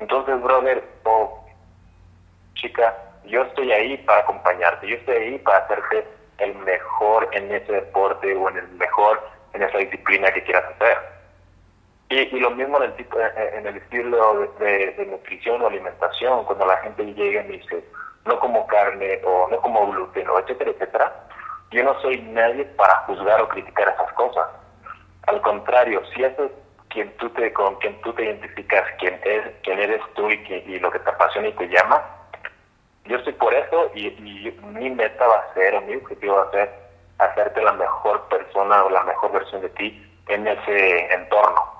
entonces, 0.00 0.40
brother 0.40 0.84
o 1.04 1.44
chica, 2.54 2.94
yo 3.24 3.42
estoy 3.42 3.72
ahí 3.72 3.96
para 3.98 4.20
acompañarte, 4.20 4.88
yo 4.88 4.96
estoy 4.96 5.16
ahí 5.16 5.38
para 5.38 5.58
hacerte 5.58 6.06
el 6.38 6.54
mejor 6.56 7.28
en 7.32 7.52
ese 7.52 7.72
deporte 7.72 8.34
o 8.34 8.48
en 8.48 8.58
el 8.58 8.68
mejor 8.70 9.20
en 9.54 9.62
esa 9.62 9.78
disciplina 9.78 10.30
que 10.32 10.42
quieras 10.44 10.64
hacer. 10.74 10.98
Y, 12.10 12.40
lo 12.40 12.50
mismo 12.52 12.78
en 12.78 12.84
el, 12.84 12.96
tipo, 12.96 13.18
en 13.20 13.66
el 13.66 13.76
estilo 13.76 14.50
de, 14.58 15.06
nutrición 15.10 15.60
o 15.60 15.66
alimentación, 15.66 16.44
cuando 16.44 16.64
la 16.64 16.78
gente 16.78 17.04
llega 17.04 17.42
y 17.42 17.48
me 17.48 17.56
dice, 17.58 17.84
no 18.24 18.40
como 18.40 18.66
carne 18.66 19.20
o 19.24 19.46
no 19.50 19.60
como 19.60 19.90
gluten 19.90 20.26
o 20.28 20.38
etcétera, 20.38 20.70
etcétera, 20.70 21.12
yo 21.70 21.84
no 21.84 22.00
soy 22.00 22.22
nadie 22.22 22.64
para 22.76 23.00
juzgar 23.00 23.42
o 23.42 23.48
criticar 23.48 23.88
esas 23.88 24.10
cosas. 24.14 24.46
Al 25.26 25.42
contrario, 25.42 26.02
si 26.14 26.24
eso 26.24 26.44
es 26.44 26.52
quien 26.88 27.14
tú 27.18 27.28
te, 27.30 27.52
con 27.52 27.74
quien 27.76 28.00
tú 28.00 28.14
te 28.14 28.24
identificas, 28.24 28.86
quién, 28.98 29.20
es, 29.24 29.42
quién 29.62 29.78
eres 29.78 30.00
tú 30.14 30.30
y, 30.30 30.64
y 30.66 30.78
lo 30.78 30.90
que 30.90 31.00
te 31.00 31.10
apasiona 31.10 31.48
y 31.48 31.52
te 31.52 31.68
llama, 31.68 32.02
yo 33.04 33.18
estoy 33.18 33.34
por 33.34 33.52
eso 33.52 33.90
y, 33.94 34.06
y 34.06 34.58
mi 34.62 34.88
meta 34.88 35.26
va 35.26 35.40
a 35.40 35.52
ser, 35.52 35.74
o 35.74 35.82
mi 35.82 35.96
objetivo 35.96 36.36
va 36.36 36.44
a 36.44 36.50
ser, 36.52 36.70
hacerte 37.18 37.62
la 37.62 37.72
mejor 37.72 38.26
persona 38.28 38.82
o 38.84 38.88
la 38.88 39.02
mejor 39.02 39.32
versión 39.32 39.60
de 39.60 39.68
ti 39.70 40.10
en 40.28 40.46
ese 40.46 41.12
entorno 41.12 41.77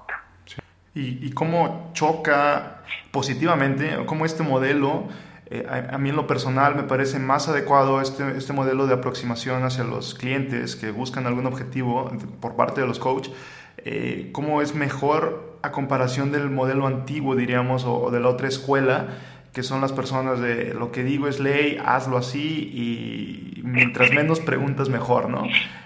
y, 0.95 1.31
cómo 1.31 1.91
choca 1.95 2.83
positivamente, 3.11 3.97
cómo 4.07 4.25
este 4.25 4.43
modelo, 4.43 5.09
eh, 5.47 5.67
a, 5.91 5.97
mí 5.99 6.11
en 6.11 6.17
lo 6.17 6.27
personal 6.27 6.75
me 6.75 6.83
parece 6.83 7.19
más 7.19 7.49
adecuado 7.49 8.01
este, 8.01 8.37
este 8.37 8.53
modelo 8.53 8.87
de 8.87 8.95
aproximación 8.95 9.63
hacia 9.63 9.85
los 9.85 10.15
clientes 10.15 10.77
que 10.77 10.91
buscan 10.91 11.27
algún 11.27 11.47
objetivo 11.47 12.11
por 12.41 12.57
parte 12.57 12.81
de 12.81 12.87
los 12.87 12.99
coaches, 12.99 13.33
eh, 13.79 14.31
cómo 14.33 14.61
es 14.61 14.75
mejor 14.75 15.59
a 15.63 15.71
comparación 15.71 16.33
del 16.33 16.51
modelo 16.51 16.87
antiguo, 16.87 17.37
diríamos, 17.37 17.85
o, 17.85 18.11
de 18.11 18.21
la 18.21 18.29
otra 18.29 18.49
escuela, 18.49 19.09
que 19.53 19.63
son 19.63 19.81
las 19.81 19.93
personas 19.93 20.41
de 20.41 20.75
lo 20.75 20.93
que 20.93 21.05
digo 21.05 21.29
es 21.29 21.41
ley, 21.41 21.79
hazlo 21.85 22.17
así 22.17 22.71
y 22.75 23.63
mientras 23.63 24.13
menos 24.13 24.41
preguntas 24.41 24.89
mejor, 24.89 25.29
¿no? 25.29 25.45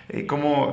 Eh, 0.09 0.27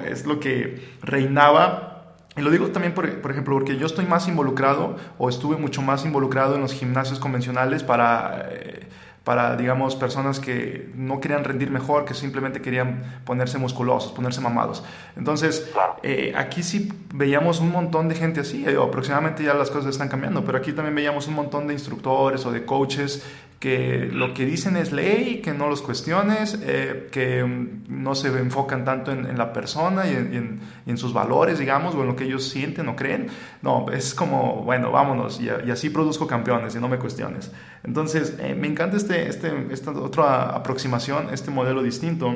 es 0.05 0.25
lo 0.25 0.39
que 0.39 0.81
reinaba 1.01 1.98
y 2.37 2.41
lo 2.41 2.51
digo 2.51 2.67
también, 2.67 2.93
por, 2.93 3.05
ejemplo, 3.05 3.55
porque 3.55 3.77
yo 3.77 3.85
estoy 3.85 4.05
más 4.05 4.27
involucrado 4.27 4.95
o 5.17 5.29
estuve 5.29 5.57
mucho 5.57 5.81
más 5.81 6.05
involucrado 6.05 6.55
en 6.55 6.61
los 6.61 6.73
gimnasios 6.73 7.19
convencionales 7.19 7.83
para, 7.83 8.47
eh, 8.51 8.87
para, 9.23 9.55
digamos, 9.57 9.95
personas 9.95 10.39
que 10.39 10.91
no 10.95 11.19
querían 11.19 11.43
rendir 11.43 11.71
mejor, 11.71 12.05
que 12.05 12.13
simplemente 12.13 12.61
querían 12.61 13.21
ponerse 13.25 13.57
musculosos, 13.57 14.11
ponerse 14.11 14.41
mamados. 14.41 14.83
Entonces, 15.17 15.71
eh, 16.03 16.33
aquí 16.35 16.63
sí 16.63 16.93
veíamos 17.13 17.59
un 17.59 17.71
montón 17.71 18.07
de 18.07 18.15
gente 18.15 18.41
así, 18.41 18.63
eh, 18.65 18.77
aproximadamente 18.81 19.43
ya 19.43 19.53
las 19.55 19.69
cosas 19.69 19.89
están 19.89 20.07
cambiando, 20.07 20.45
pero 20.45 20.57
aquí 20.59 20.71
también 20.71 20.95
veíamos 20.95 21.27
un 21.27 21.33
montón 21.33 21.67
de 21.67 21.73
instructores 21.73 22.45
o 22.45 22.51
de 22.51 22.63
coaches 22.63 23.25
que 23.59 24.09
lo 24.11 24.33
que 24.33 24.45
dicen 24.45 24.77
es 24.77 24.93
ley, 24.93 25.41
que 25.41 25.53
no 25.53 25.67
los 25.67 25.81
cuestiones, 25.81 26.57
eh, 26.63 27.09
que 27.11 27.43
mm, 27.43 27.83
no 27.89 28.15
se 28.15 28.29
enfocan 28.29 28.85
tanto 28.85 29.11
en, 29.11 29.37
la 29.37 29.51
persona 29.51 30.07
y 30.07 30.13
en, 30.13 30.97
sus 30.97 31.13
valores, 31.13 31.59
digamos, 31.59 31.93
o 31.93 32.01
en 32.01 32.07
lo 32.07 32.15
que 32.15 32.23
ellos 32.23 32.47
sienten 32.47 32.87
o 32.87 32.95
creen. 32.95 33.27
No, 33.61 33.87
es 33.91 34.13
como, 34.13 34.63
bueno, 34.63 34.91
vámonos, 34.91 35.41
y, 35.41 35.49
así 35.49 35.89
produzco 35.89 36.25
campeones 36.25 36.73
y 36.75 36.79
no 36.79 36.87
me 36.87 36.97
cuestiones. 36.97 37.51
Entonces, 37.83 38.37
eh, 38.39 38.55
me 38.55 38.67
encanta 38.67 38.95
este, 38.95 39.27
este, 39.27 39.51
esta 39.71 39.91
otra 39.91 40.55
aproximación, 40.55 41.27
este 41.33 41.51
modelo 41.51 41.83
distinto. 41.83 42.33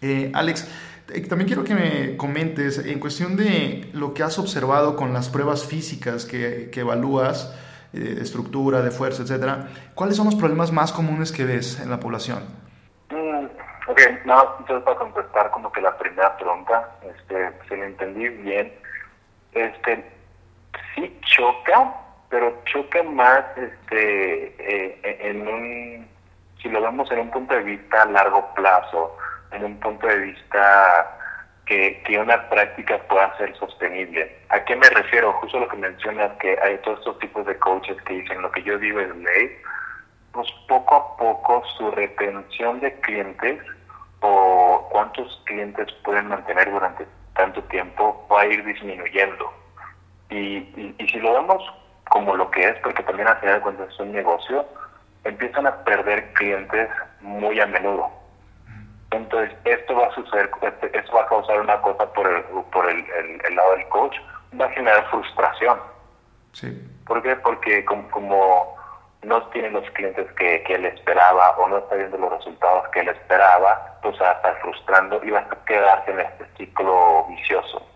Eh, 0.00 0.32
Alex, 0.34 0.66
también 1.28 1.46
quiero 1.46 1.62
que 1.62 1.74
me 1.74 2.16
comentes 2.16 2.78
en 2.78 2.98
cuestión 2.98 3.36
de 3.36 3.88
lo 3.92 4.12
que 4.12 4.24
has 4.24 4.38
observado 4.40 4.96
con 4.96 5.12
las 5.12 5.28
pruebas 5.28 5.64
físicas 5.64 6.24
que, 6.24 6.68
que 6.70 6.80
evalúas, 6.80 7.46
eh, 7.46 7.58
de 7.92 8.22
estructura, 8.22 8.82
de 8.82 8.90
fuerza, 8.90 9.22
etcétera. 9.22 9.68
¿Cuáles 9.94 10.16
son 10.16 10.26
los 10.26 10.34
problemas 10.34 10.72
más 10.72 10.92
comunes 10.92 11.32
que 11.32 11.44
ves 11.44 11.80
en 11.80 11.90
la 11.90 11.98
población? 11.98 12.40
Mm, 13.10 13.46
ok, 13.88 14.00
no, 14.24 14.56
entonces 14.60 14.84
para 14.84 14.98
contestar 14.98 15.50
como 15.50 15.72
que 15.72 15.80
la 15.80 15.96
primera 15.96 16.36
pregunta, 16.36 16.90
este, 17.02 17.52
si 17.68 17.76
lo 17.76 17.84
entendí 17.84 18.28
bien, 18.28 18.72
este, 19.52 20.04
sí 20.94 21.18
choca, 21.22 21.94
pero 22.28 22.62
choca 22.66 23.02
más 23.02 23.44
este, 23.56 24.54
eh, 24.58 25.30
en 25.30 25.48
un, 25.48 26.08
si 26.62 26.68
lo 26.68 26.82
vemos 26.82 27.10
en 27.10 27.20
un 27.20 27.30
punto 27.30 27.54
de 27.54 27.62
vista 27.62 28.02
a 28.02 28.06
largo 28.06 28.52
plazo, 28.54 29.16
en 29.52 29.64
un 29.64 29.80
punto 29.80 30.06
de 30.06 30.18
vista 30.18 31.17
que, 31.68 32.18
una 32.18 32.48
práctica 32.48 32.98
pueda 33.08 33.36
ser 33.36 33.54
sostenible. 33.56 34.34
¿A 34.48 34.64
qué 34.64 34.74
me 34.74 34.88
refiero? 34.88 35.32
Justo 35.34 35.60
lo 35.60 35.68
que 35.68 35.76
mencionas, 35.76 36.32
que 36.38 36.58
hay 36.62 36.78
todos 36.78 36.98
estos 36.98 37.18
tipos 37.18 37.46
de 37.46 37.56
coaches 37.58 37.96
que 38.02 38.14
dicen 38.14 38.42
lo 38.42 38.50
que 38.50 38.62
yo 38.62 38.78
digo 38.78 38.98
es 39.00 39.14
ley, 39.14 39.58
pues 40.32 40.48
poco 40.66 40.94
a 40.94 41.16
poco 41.16 41.62
su 41.76 41.90
retención 41.90 42.80
de 42.80 42.92
clientes 43.00 43.60
o 44.20 44.88
cuántos 44.90 45.40
clientes 45.44 45.92
pueden 46.02 46.28
mantener 46.28 46.70
durante 46.70 47.06
tanto 47.34 47.62
tiempo 47.64 48.26
va 48.32 48.40
a 48.40 48.46
ir 48.46 48.64
disminuyendo. 48.64 49.52
Y, 50.30 50.56
y, 50.98 51.08
si 51.10 51.20
lo 51.20 51.34
vemos 51.34 51.62
como 52.08 52.34
lo 52.34 52.50
que 52.50 52.64
es, 52.64 52.76
porque 52.82 53.02
también 53.02 53.28
al 53.28 53.38
final 53.38 53.60
cuentas 53.60 53.88
es 53.90 54.00
un 54.00 54.12
negocio, 54.12 54.66
empiezan 55.24 55.66
a 55.66 55.84
perder 55.84 56.32
clientes 56.32 56.88
muy 57.20 57.60
a 57.60 57.66
menudo. 57.66 58.17
Entonces, 59.10 59.56
esto 59.64 59.94
va 59.94 60.06
a 60.06 60.14
suceder, 60.14 60.50
este, 60.60 60.98
esto 60.98 61.12
va 61.12 61.22
a 61.22 61.28
causar 61.28 61.60
una 61.60 61.80
cosa 61.80 62.12
por 62.12 62.26
el, 62.26 62.42
por 62.70 62.88
el, 62.88 63.04
el, 63.46 63.56
lado 63.56 63.72
del 63.76 63.88
coach, 63.88 64.16
va 64.60 64.66
a 64.66 64.70
generar 64.70 65.08
frustración. 65.10 65.78
Sí. 66.52 66.88
¿Por 67.06 67.22
qué? 67.22 67.36
Porque 67.36 67.84
como, 67.86 68.76
no 69.22 69.42
tiene 69.48 69.70
los 69.70 69.90
clientes 69.92 70.30
que, 70.32 70.62
que, 70.62 70.74
él 70.74 70.84
esperaba 70.84 71.50
o 71.58 71.68
no 71.68 71.78
está 71.78 71.94
viendo 71.94 72.18
los 72.18 72.32
resultados 72.32 72.88
que 72.88 73.00
él 73.00 73.08
esperaba, 73.08 73.98
pues 74.02 74.20
va 74.20 74.30
a 74.30 74.34
estar 74.34 74.60
frustrando 74.60 75.24
y 75.24 75.30
va 75.30 75.40
a 75.40 75.64
quedarse 75.64 76.10
en 76.10 76.20
este 76.20 76.46
ciclo 76.58 77.24
vicioso. 77.30 77.86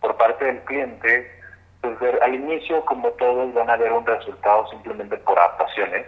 Por 0.00 0.16
parte 0.16 0.44
del 0.44 0.60
cliente, 0.64 1.40
pues 1.80 1.96
al 2.20 2.34
inicio, 2.34 2.84
como 2.84 3.08
todos, 3.10 3.54
van 3.54 3.70
a 3.70 3.76
ver 3.76 3.92
un 3.92 4.04
resultado 4.04 4.68
simplemente 4.70 5.16
por 5.18 5.38
adaptaciones 5.38 6.06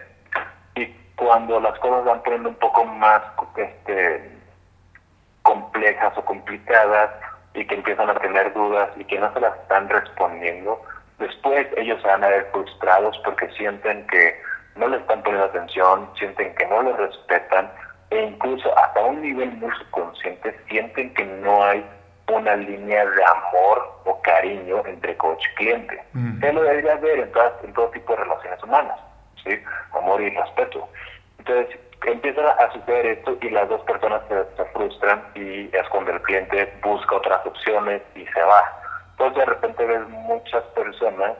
y 0.74 0.86
cuando 1.14 1.60
las 1.60 1.78
cosas 1.78 2.04
van 2.04 2.22
poniendo 2.22 2.48
un 2.48 2.56
poco 2.56 2.84
más 2.84 3.22
este, 3.56 4.39
complejas 5.90 6.18
o 6.18 6.24
complicadas 6.24 7.10
y 7.54 7.66
que 7.66 7.74
empiezan 7.74 8.08
a 8.10 8.14
tener 8.14 8.52
dudas 8.52 8.90
y 8.96 9.04
que 9.04 9.18
no 9.18 9.32
se 9.32 9.40
las 9.40 9.56
están 9.58 9.88
respondiendo, 9.88 10.80
después 11.18 11.66
ellos 11.76 12.00
se 12.00 12.08
van 12.08 12.22
a 12.22 12.28
ver 12.28 12.48
frustrados 12.52 13.18
porque 13.24 13.48
sienten 13.50 14.06
que 14.06 14.40
no 14.76 14.88
le 14.88 14.98
están 14.98 15.22
poniendo 15.22 15.46
atención, 15.46 16.08
sienten 16.16 16.54
que 16.54 16.66
no 16.66 16.82
les 16.82 16.96
respetan 16.96 17.70
e 18.10 18.22
incluso 18.22 18.76
hasta 18.78 19.00
un 19.00 19.20
nivel 19.20 19.50
muy 19.52 19.70
subconsciente 19.78 20.56
sienten 20.68 21.12
que 21.14 21.24
no 21.24 21.64
hay 21.64 21.84
una 22.28 22.54
línea 22.54 23.04
de 23.04 23.24
amor 23.24 24.00
o 24.04 24.20
cariño 24.22 24.82
entre 24.86 25.16
coach 25.16 25.44
y 25.52 25.54
cliente. 25.56 26.02
Uh 26.14 26.52
lo 26.52 26.62
debería 26.62 26.92
haber 26.92 27.18
en, 27.18 27.32
todas, 27.32 27.52
en 27.64 27.72
todo 27.72 27.88
tipo 27.90 28.12
de 28.12 28.22
relaciones 28.22 28.62
humanas, 28.62 28.98
¿sí? 29.44 29.50
Amor 29.92 30.20
y 30.20 30.30
respeto. 30.30 30.88
Entonces, 31.38 31.78
empieza 32.06 32.50
a 32.52 32.72
suceder 32.72 33.06
esto 33.06 33.36
y 33.40 33.50
las 33.50 33.68
dos 33.68 33.82
personas 33.82 34.22
se, 34.28 34.64
frustran 34.66 35.22
y 35.34 35.74
es 35.74 35.88
cuando 35.90 36.12
el 36.12 36.22
cliente 36.22 36.72
busca 36.82 37.16
otras 37.16 37.44
opciones 37.46 38.02
y 38.14 38.24
se 38.26 38.42
va. 38.42 38.62
Entonces 39.12 39.38
de 39.38 39.44
repente 39.46 39.84
ves 39.84 40.08
muchas 40.08 40.62
personas 40.74 41.32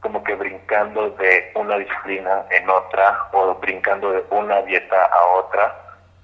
como 0.00 0.22
que 0.22 0.34
brincando 0.34 1.10
de 1.10 1.50
una 1.54 1.76
disciplina 1.78 2.44
en 2.50 2.68
otra 2.68 3.28
o 3.32 3.54
brincando 3.54 4.12
de 4.12 4.22
una 4.30 4.60
dieta 4.62 5.06
a 5.06 5.26
otra, 5.38 5.74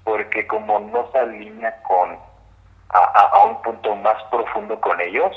porque 0.03 0.45
como 0.47 0.79
no 0.79 1.09
se 1.11 1.17
alinea 1.17 1.81
con 1.83 2.17
a, 2.89 2.99
a 2.99 3.45
un 3.45 3.61
punto 3.61 3.95
más 3.95 4.21
profundo 4.25 4.79
con 4.79 5.01
ellos, 5.01 5.35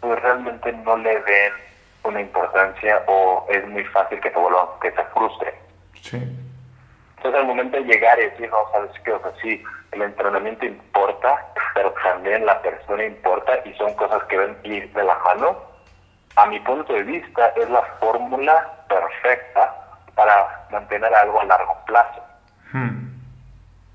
pues 0.00 0.20
realmente 0.20 0.72
no 0.72 0.96
le 0.96 1.18
ven 1.20 1.52
una 2.04 2.20
importancia 2.20 3.02
o 3.06 3.46
es 3.48 3.66
muy 3.68 3.84
fácil 3.86 4.20
que 4.20 4.30
se 4.30 4.38
vuelvan, 4.38 4.66
que 4.80 4.90
se 4.92 5.04
frustren. 5.04 5.54
Sí. 6.02 6.49
Entonces 7.20 7.42
al 7.42 7.48
momento 7.48 7.76
de 7.76 7.84
llegar 7.84 8.18
y 8.18 8.30
decir, 8.30 8.48
no, 8.48 8.56
sabes 8.72 8.90
qué, 9.04 9.12
o 9.12 9.20
sea, 9.20 9.30
sí, 9.42 9.62
el 9.92 10.00
entrenamiento 10.00 10.64
importa, 10.64 11.52
pero 11.74 11.92
también 12.02 12.46
la 12.46 12.62
persona 12.62 13.04
importa 13.04 13.60
y 13.66 13.74
son 13.74 13.92
cosas 13.96 14.24
que 14.24 14.38
deben 14.38 14.56
ir 14.64 14.90
de 14.94 15.04
la 15.04 15.14
mano. 15.18 15.58
A 16.36 16.46
mi 16.46 16.58
punto 16.60 16.94
de 16.94 17.02
vista 17.02 17.48
es 17.56 17.68
la 17.68 17.82
fórmula 18.00 18.86
perfecta 18.88 19.70
para 20.14 20.66
mantener 20.70 21.14
algo 21.14 21.42
a 21.42 21.44
largo 21.44 21.76
plazo. 21.84 22.22
Hmm. 22.72 23.10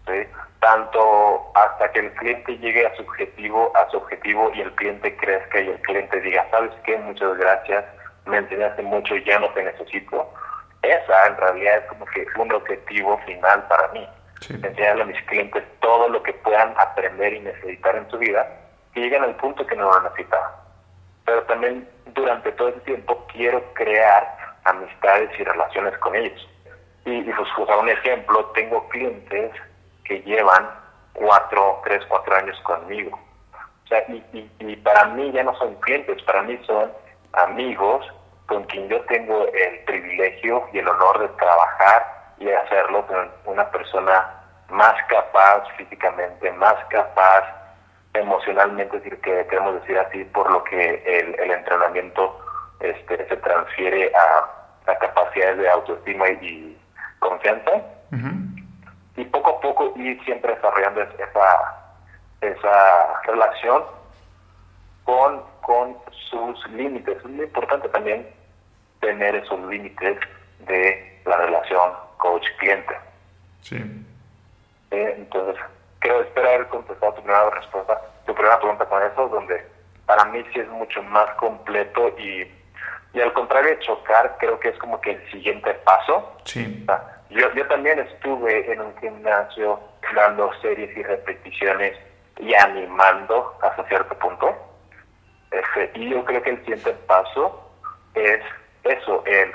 ¿Sí? 0.05 0.27
Tanto 0.59 1.51
hasta 1.55 1.91
que 1.93 2.01
el 2.01 2.13
cliente 2.13 2.59
llegue 2.59 2.85
a 2.85 2.95
su 2.95 3.01
objetivo, 3.01 3.75
a 3.75 3.89
su 3.89 3.97
objetivo 3.97 4.51
y 4.53 4.61
el 4.61 4.71
cliente 4.75 5.17
crezca 5.17 5.61
y 5.61 5.69
el 5.69 5.81
cliente 5.81 6.21
diga, 6.21 6.45
sabes 6.51 6.73
qué, 6.83 6.95
muchas 6.99 7.35
gracias, 7.37 7.85
me 8.27 8.37
enseñaste 8.37 8.83
mucho 8.83 9.15
y 9.15 9.23
ya 9.23 9.39
no 9.39 9.49
te 9.49 9.63
necesito 9.63 10.31
esa 10.85 11.27
en 11.27 11.37
realidad 11.37 11.77
es 11.77 11.85
como 11.85 12.05
que 12.05 12.25
un 12.37 12.51
objetivo 12.53 13.17
final 13.25 13.67
para 13.67 13.87
mí. 13.89 14.07
Sí. 14.41 14.53
Enseñarle 14.53 15.03
a 15.03 15.05
mis 15.05 15.21
clientes 15.23 15.63
todo 15.79 16.09
lo 16.09 16.21
que 16.21 16.33
puedan 16.33 16.73
aprender 16.77 17.33
y 17.33 17.39
necesitar 17.39 17.95
en 17.95 18.09
su 18.09 18.17
vida 18.17 18.47
y 18.93 19.01
lleguen 19.01 19.23
al 19.23 19.35
punto 19.35 19.65
que 19.65 19.75
no 19.75 19.91
lo 19.91 20.01
necesitan. 20.01 20.41
Pero 21.25 21.43
también 21.43 21.87
durante 22.13 22.51
todo 22.53 22.69
ese 22.69 22.79
tiempo 22.81 23.25
quiero 23.31 23.63
crear 23.73 24.37
amistades 24.65 25.29
y 25.39 25.43
relaciones 25.43 25.97
con 25.99 26.15
ellos. 26.15 26.49
Y, 27.05 27.11
y 27.11 27.31
pues, 27.33 27.69
a 27.69 27.77
un 27.77 27.89
ejemplo, 27.89 28.45
tengo 28.55 28.87
clientes 28.89 29.51
que 30.03 30.21
llevan 30.21 30.69
cuatro, 31.13 31.81
tres, 31.83 32.03
cuatro 32.07 32.35
años 32.35 32.59
conmigo. 32.61 33.19
O 33.83 33.87
sea, 33.87 34.03
y, 34.09 34.23
y, 34.33 34.51
y 34.59 34.75
para 34.77 35.05
mí 35.05 35.31
ya 35.31 35.43
no 35.43 35.55
son 35.57 35.75
clientes, 35.75 36.21
para 36.23 36.41
mí 36.43 36.59
son 36.65 36.91
amigos 37.33 38.05
con 38.47 38.63
quien 38.65 38.87
yo 38.89 39.01
tengo 39.05 39.45
el 39.47 39.79
privilegio 39.85 40.67
y 40.71 40.79
el 40.79 40.87
honor 40.87 41.19
de 41.19 41.27
trabajar 41.29 42.33
y 42.37 42.45
de 42.45 42.55
hacerlo 42.55 43.05
con 43.07 43.31
una 43.45 43.69
persona 43.71 44.29
más 44.69 44.95
capaz 45.09 45.63
físicamente, 45.77 46.51
más 46.53 46.75
capaz 46.89 47.43
emocionalmente, 48.13 48.97
decir 48.97 49.19
que 49.21 49.45
queremos 49.47 49.75
decir 49.81 49.97
así, 49.99 50.23
por 50.25 50.49
lo 50.51 50.63
que 50.63 51.03
el, 51.05 51.39
el 51.39 51.51
entrenamiento 51.51 52.39
este, 52.79 53.27
se 53.27 53.37
transfiere 53.37 54.11
a, 54.15 54.91
a, 54.91 54.95
capacidades 54.97 55.57
de 55.57 55.69
autoestima 55.69 56.29
y, 56.29 56.33
y 56.41 56.81
confianza. 57.19 57.71
Uh 58.11 58.15
-huh. 58.15 58.65
Y 59.17 59.25
poco 59.25 59.49
a 59.49 59.59
poco 59.61 59.93
ir 59.95 60.23
siempre 60.23 60.53
desarrollando 60.55 61.01
esa, 61.01 61.75
esa 62.41 63.21
relación 63.23 63.83
con, 65.03 65.43
con 65.61 65.97
sus 66.55 66.71
límites. 66.71 67.17
Es 67.17 67.25
muy 67.25 67.45
importante 67.45 67.89
también 67.89 68.27
tener 68.99 69.35
esos 69.35 69.59
límites 69.67 70.17
de 70.59 71.21
la 71.25 71.37
relación 71.37 71.91
coach-cliente. 72.17 72.95
Sí. 73.61 73.77
Eh, 74.91 75.13
entonces, 75.17 75.61
creo, 75.99 76.21
espero 76.21 76.47
haber 76.47 76.67
contestado 76.67 77.13
tu 77.13 77.21
primera 77.21 77.49
respuesta, 77.49 78.01
tu 78.25 78.33
primera 78.33 78.59
pregunta 78.59 78.85
con 78.85 79.03
eso, 79.03 79.27
donde 79.27 79.65
para 80.05 80.25
mí 80.25 80.43
sí 80.53 80.59
es 80.59 80.69
mucho 80.69 81.01
más 81.03 81.29
completo 81.35 82.09
y, 82.17 82.51
y 83.13 83.21
al 83.21 83.33
contrario 83.33 83.71
de 83.71 83.79
chocar, 83.79 84.37
creo 84.39 84.59
que 84.59 84.69
es 84.69 84.77
como 84.77 85.01
que 85.01 85.11
el 85.11 85.31
siguiente 85.31 85.73
paso. 85.85 86.37
Sí. 86.45 86.83
O 86.83 86.85
sea, 86.85 87.21
yo, 87.29 87.53
yo 87.53 87.67
también 87.67 87.99
estuve 87.99 88.71
en 88.71 88.81
un 88.81 88.95
gimnasio 88.97 89.79
dando 90.15 90.51
series 90.61 90.95
y 90.95 91.03
repeticiones 91.03 91.97
y 92.37 92.53
animando 92.53 93.57
hasta 93.61 93.83
cierto 93.87 94.15
punto. 94.19 94.55
Este, 95.55 95.99
y 95.99 96.09
yo 96.09 96.23
creo 96.25 96.41
que 96.41 96.49
el 96.51 96.59
siguiente 96.59 96.91
paso 97.07 97.71
es 98.13 98.41
eso, 98.83 99.23
el 99.25 99.51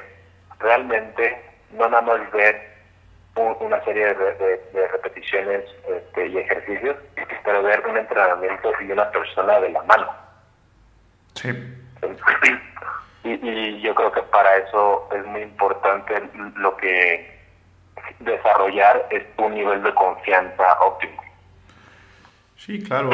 realmente 0.59 1.43
no 1.73 1.89
nada 1.89 2.03
más 2.03 2.33
ver 2.33 2.71
un, 3.37 3.57
una 3.61 3.83
serie 3.85 4.15
de, 4.15 4.35
de, 4.35 4.57
de 4.73 4.89
repeticiones 4.89 5.65
este, 5.89 6.27
y 6.27 6.39
ejercicios, 6.39 6.97
pero 7.45 7.63
ver 7.63 7.87
un 7.87 7.97
entrenamiento 7.97 8.73
y 8.81 8.93
una 8.93 9.11
persona 9.11 9.61
de 9.61 9.71
la 9.71 9.83
mano. 9.83 10.09
Sí. 11.35 11.51
Y, 13.23 13.33
y 13.33 13.83
yo 13.83 13.95
creo 13.95 14.11
que 14.13 14.23
para 14.23 14.57
eso 14.57 15.07
es 15.15 15.27
muy 15.27 15.43
importante 15.43 16.15
lo 16.57 16.75
que 16.79 17.39
desarrollar 18.21 19.07
es 19.11 19.23
un 19.37 19.55
nivel 19.55 19.83
de 19.83 19.93
confianza 19.93 20.81
óptimo. 20.81 21.23
Sí, 22.61 22.79
claro, 22.81 23.11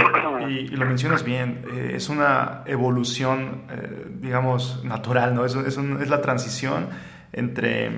y, 0.48 0.54
y, 0.54 0.68
lo 0.70 0.86
mencionas 0.86 1.22
bien, 1.22 1.64
eh, 1.72 1.92
es 1.94 2.08
una 2.08 2.62
evolución, 2.66 3.62
eh, 3.70 4.06
digamos, 4.20 4.84
natural, 4.84 5.36
¿no? 5.36 5.44
Es, 5.44 5.54
es, 5.54 5.76
un, 5.76 6.02
es 6.02 6.10
la 6.10 6.20
transición 6.20 6.88
entre 7.32 7.86
eh, 7.86 7.90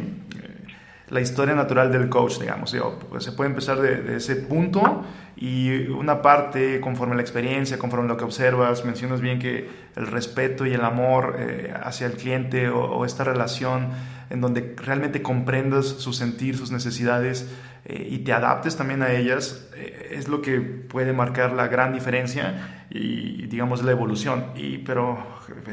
la 1.08 1.22
historia 1.22 1.54
natural 1.54 1.90
del 1.90 2.10
coach, 2.10 2.38
digamos, 2.38 2.76
pues 3.08 3.24
se 3.24 3.32
puede 3.32 3.48
empezar 3.48 3.80
de, 3.80 3.96
de, 4.02 4.16
ese 4.16 4.36
punto 4.36 5.06
y 5.36 5.86
una 5.88 6.20
parte, 6.20 6.80
conforme 6.82 7.14
la 7.14 7.22
experiencia, 7.22 7.78
conforme 7.78 8.08
lo 8.08 8.18
que 8.18 8.24
observas, 8.24 8.84
mencionas 8.84 9.22
bien 9.22 9.38
que 9.38 9.70
el 9.96 10.06
respeto 10.06 10.66
y 10.66 10.74
el 10.74 10.84
amor 10.84 11.36
eh, 11.38 11.72
hacia 11.82 12.08
el 12.08 12.12
cliente 12.12 12.68
o, 12.68 12.78
o 12.78 13.06
esta 13.06 13.24
relación 13.24 13.88
en 14.28 14.42
donde 14.42 14.74
realmente 14.76 15.22
comprendas 15.22 15.86
su 15.86 16.12
sentir, 16.12 16.58
sus 16.58 16.70
necesidades 16.70 17.48
eh, 17.88 18.06
y 18.10 18.18
te 18.18 18.34
adaptes 18.34 18.76
también 18.76 19.02
a 19.02 19.10
ellas, 19.12 19.70
eh, 19.74 20.10
es 20.12 20.28
lo 20.28 20.42
que 20.42 20.60
puede 20.60 21.14
marcar 21.14 21.52
la 21.52 21.68
gran 21.68 21.94
diferencia 21.94 22.84
y 22.90 23.46
digamos 23.46 23.82
la 23.82 23.92
evolución. 23.92 24.52
Y, 24.54 24.78
pero 24.78 25.18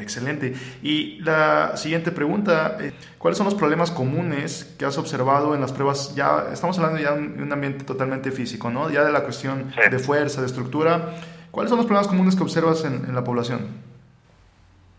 excelente. 0.00 0.54
Y 0.82 1.20
la 1.20 1.76
siguiente 1.76 2.12
pregunta, 2.12 2.78
eh, 2.80 2.94
¿cuáles 3.18 3.36
son 3.36 3.44
los 3.44 3.54
problemas 3.54 3.90
comunes 3.90 4.74
que 4.78 4.86
has 4.86 4.96
observado 4.96 5.54
en 5.54 5.60
las 5.60 5.72
pruebas? 5.72 6.14
Ya 6.14 6.46
estamos 6.50 6.78
hablando 6.78 6.98
ya 6.98 7.12
de 7.12 7.42
un 7.42 7.52
ambiente 7.52 7.84
totalmente 7.84 8.30
físico, 8.30 8.70
¿no? 8.70 8.88
Ya 8.88 9.04
de 9.04 9.12
la 9.12 9.22
cuestión 9.22 9.72
sí. 9.74 9.90
de 9.90 9.98
fuerza, 9.98 10.40
de 10.40 10.46
estructura. 10.46 11.12
¿Cuáles 11.50 11.68
son 11.68 11.76
los 11.76 11.86
problemas 11.86 12.08
comunes 12.08 12.34
que 12.34 12.42
observas 12.42 12.82
en, 12.86 13.04
en 13.06 13.14
la 13.14 13.24
población? 13.24 13.68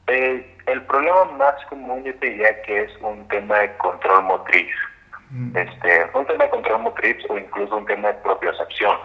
Eh, 0.06 0.56
el 0.68 0.84
problema 0.84 1.26
más 1.38 1.56
común 1.68 2.04
yo 2.04 2.14
te 2.16 2.28
diría 2.28 2.62
que 2.62 2.84
es 2.84 2.92
un 3.02 3.28
tema 3.28 3.58
de 3.58 3.76
control 3.78 4.24
motriz. 4.24 4.70
Mm. 5.30 5.58
Este, 5.58 6.10
un 6.13 6.26
tema 6.26 6.46
de 6.46 6.50
control 6.50 6.82
motriz 6.82 7.18
o 7.30 7.38
incluso 7.38 7.78
un 7.78 7.86
tema 7.86 8.10
de 8.10 8.13
propiocepción, 8.16 8.98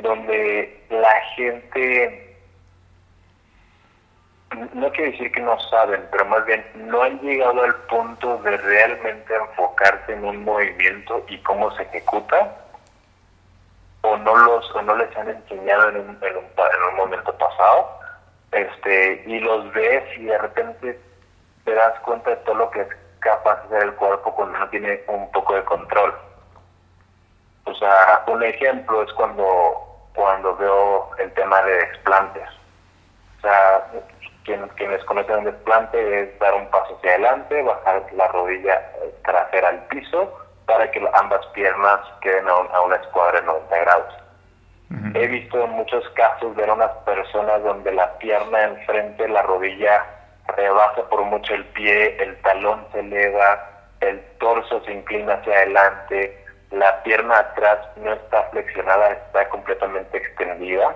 donde 0.00 0.84
la 0.90 1.20
gente, 1.36 2.36
no 4.74 4.90
quiero 4.92 5.10
decir 5.10 5.32
que 5.32 5.40
no 5.40 5.58
saben, 5.60 6.06
pero 6.10 6.24
más 6.26 6.44
bien 6.46 6.64
no 6.76 7.02
han 7.02 7.18
llegado 7.20 7.62
al 7.62 7.74
punto 7.86 8.38
de 8.38 8.56
realmente 8.56 9.34
enfocarse 9.34 10.12
en 10.12 10.24
un 10.24 10.44
movimiento 10.44 11.24
y 11.28 11.38
cómo 11.38 11.74
se 11.76 11.82
ejecuta, 11.82 12.56
o 14.02 14.16
no 14.18 14.36
los 14.36 14.70
o 14.74 14.82
no 14.82 14.94
les 14.96 15.16
han 15.16 15.30
enseñado 15.30 15.88
en 15.88 15.96
un, 15.96 16.18
en 16.22 16.36
un, 16.36 16.44
en 16.44 16.82
un 16.90 16.96
momento 16.96 17.36
pasado 17.38 18.04
este 18.54 19.24
y 19.26 19.40
los 19.40 19.72
ves 19.72 20.04
y 20.18 20.24
de 20.24 20.38
repente 20.38 21.00
te 21.64 21.74
das 21.74 21.98
cuenta 22.00 22.30
de 22.30 22.36
todo 22.36 22.54
lo 22.54 22.70
que 22.70 22.82
es 22.82 22.88
capaz 23.20 23.68
de 23.68 23.76
hacer 23.76 23.88
el 23.88 23.94
cuerpo 23.94 24.34
no 24.46 24.53
tiene 24.74 25.00
un 25.06 25.30
poco 25.30 25.54
de 25.54 25.62
control. 25.62 26.12
O 27.64 27.74
sea, 27.74 28.24
un 28.26 28.42
ejemplo 28.42 29.02
es 29.04 29.12
cuando 29.12 29.80
cuando 30.14 30.56
veo 30.56 31.10
el 31.18 31.32
tema 31.34 31.62
de 31.62 31.74
desplantes. 31.74 32.48
O 33.38 33.40
sea, 33.42 33.86
quien, 34.44 34.66
quienes 34.76 35.04
conocen 35.04 35.38
un 35.38 35.44
desplante 35.44 36.22
es 36.22 36.38
dar 36.40 36.54
un 36.54 36.68
paso 36.70 36.96
hacia 36.96 37.10
adelante, 37.10 37.62
bajar 37.62 38.02
la 38.14 38.28
rodilla 38.28 38.82
trasera 39.24 39.68
al 39.68 39.86
piso 39.86 40.40
para 40.66 40.90
que 40.90 41.00
ambas 41.14 41.44
piernas 41.48 42.00
queden 42.20 42.48
a, 42.48 42.56
un, 42.56 42.68
a 42.72 42.80
una 42.80 42.96
escuadra 42.96 43.40
de 43.40 43.46
90 43.46 43.78
grados. 43.78 44.14
He 45.14 45.26
visto 45.28 45.62
en 45.62 45.70
muchos 45.70 46.08
casos 46.10 46.54
ver 46.56 46.68
a 46.68 46.74
unas 46.74 46.90
personas 47.04 47.62
donde 47.62 47.92
la 47.92 48.18
pierna 48.18 48.62
enfrente, 48.64 49.28
la 49.28 49.42
rodilla 49.42 50.04
rebasa 50.48 51.08
por 51.08 51.22
mucho 51.22 51.54
el 51.54 51.64
pie, 51.66 52.16
el 52.22 52.36
talón 52.42 52.84
se 52.92 53.00
eleva, 53.00 53.73
el 54.10 54.20
torso 54.38 54.82
se 54.84 54.92
inclina 54.92 55.34
hacia 55.34 55.54
adelante, 55.54 56.44
la 56.70 57.02
pierna 57.02 57.38
atrás 57.38 57.78
no 57.96 58.12
está 58.12 58.44
flexionada, 58.50 59.10
está 59.12 59.48
completamente 59.48 60.16
extendida. 60.16 60.94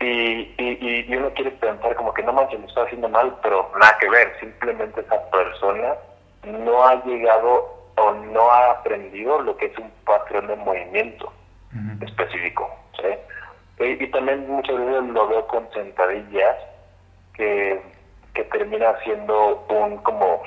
Y, 0.00 0.54
y, 0.58 1.06
y 1.08 1.16
uno 1.16 1.32
quiere 1.34 1.50
pensar 1.52 1.94
como 1.96 2.14
que 2.14 2.22
no 2.22 2.32
manches, 2.32 2.60
lo 2.60 2.66
está 2.66 2.82
haciendo 2.82 3.08
mal, 3.08 3.34
pero 3.42 3.70
nada 3.80 3.96
que 3.98 4.08
ver, 4.08 4.32
simplemente 4.38 5.00
esa 5.00 5.30
persona 5.30 5.94
no 6.44 6.86
ha 6.86 7.02
llegado 7.04 7.78
o 7.96 8.12
no 8.12 8.50
ha 8.50 8.70
aprendido 8.70 9.40
lo 9.40 9.56
que 9.56 9.66
es 9.66 9.78
un 9.78 9.90
patrón 10.04 10.46
de 10.46 10.56
movimiento 10.56 11.32
específico. 12.00 12.78
Y, 13.80 14.06
también 14.08 14.48
muchas 14.48 14.76
veces 14.76 15.04
lo 15.04 15.28
veo 15.28 15.46
con 15.46 15.70
sentadillas 15.72 16.56
que, 17.34 17.80
que 18.34 18.44
termina 18.44 18.98
siendo 19.04 19.64
un 19.68 19.98
como 19.98 20.42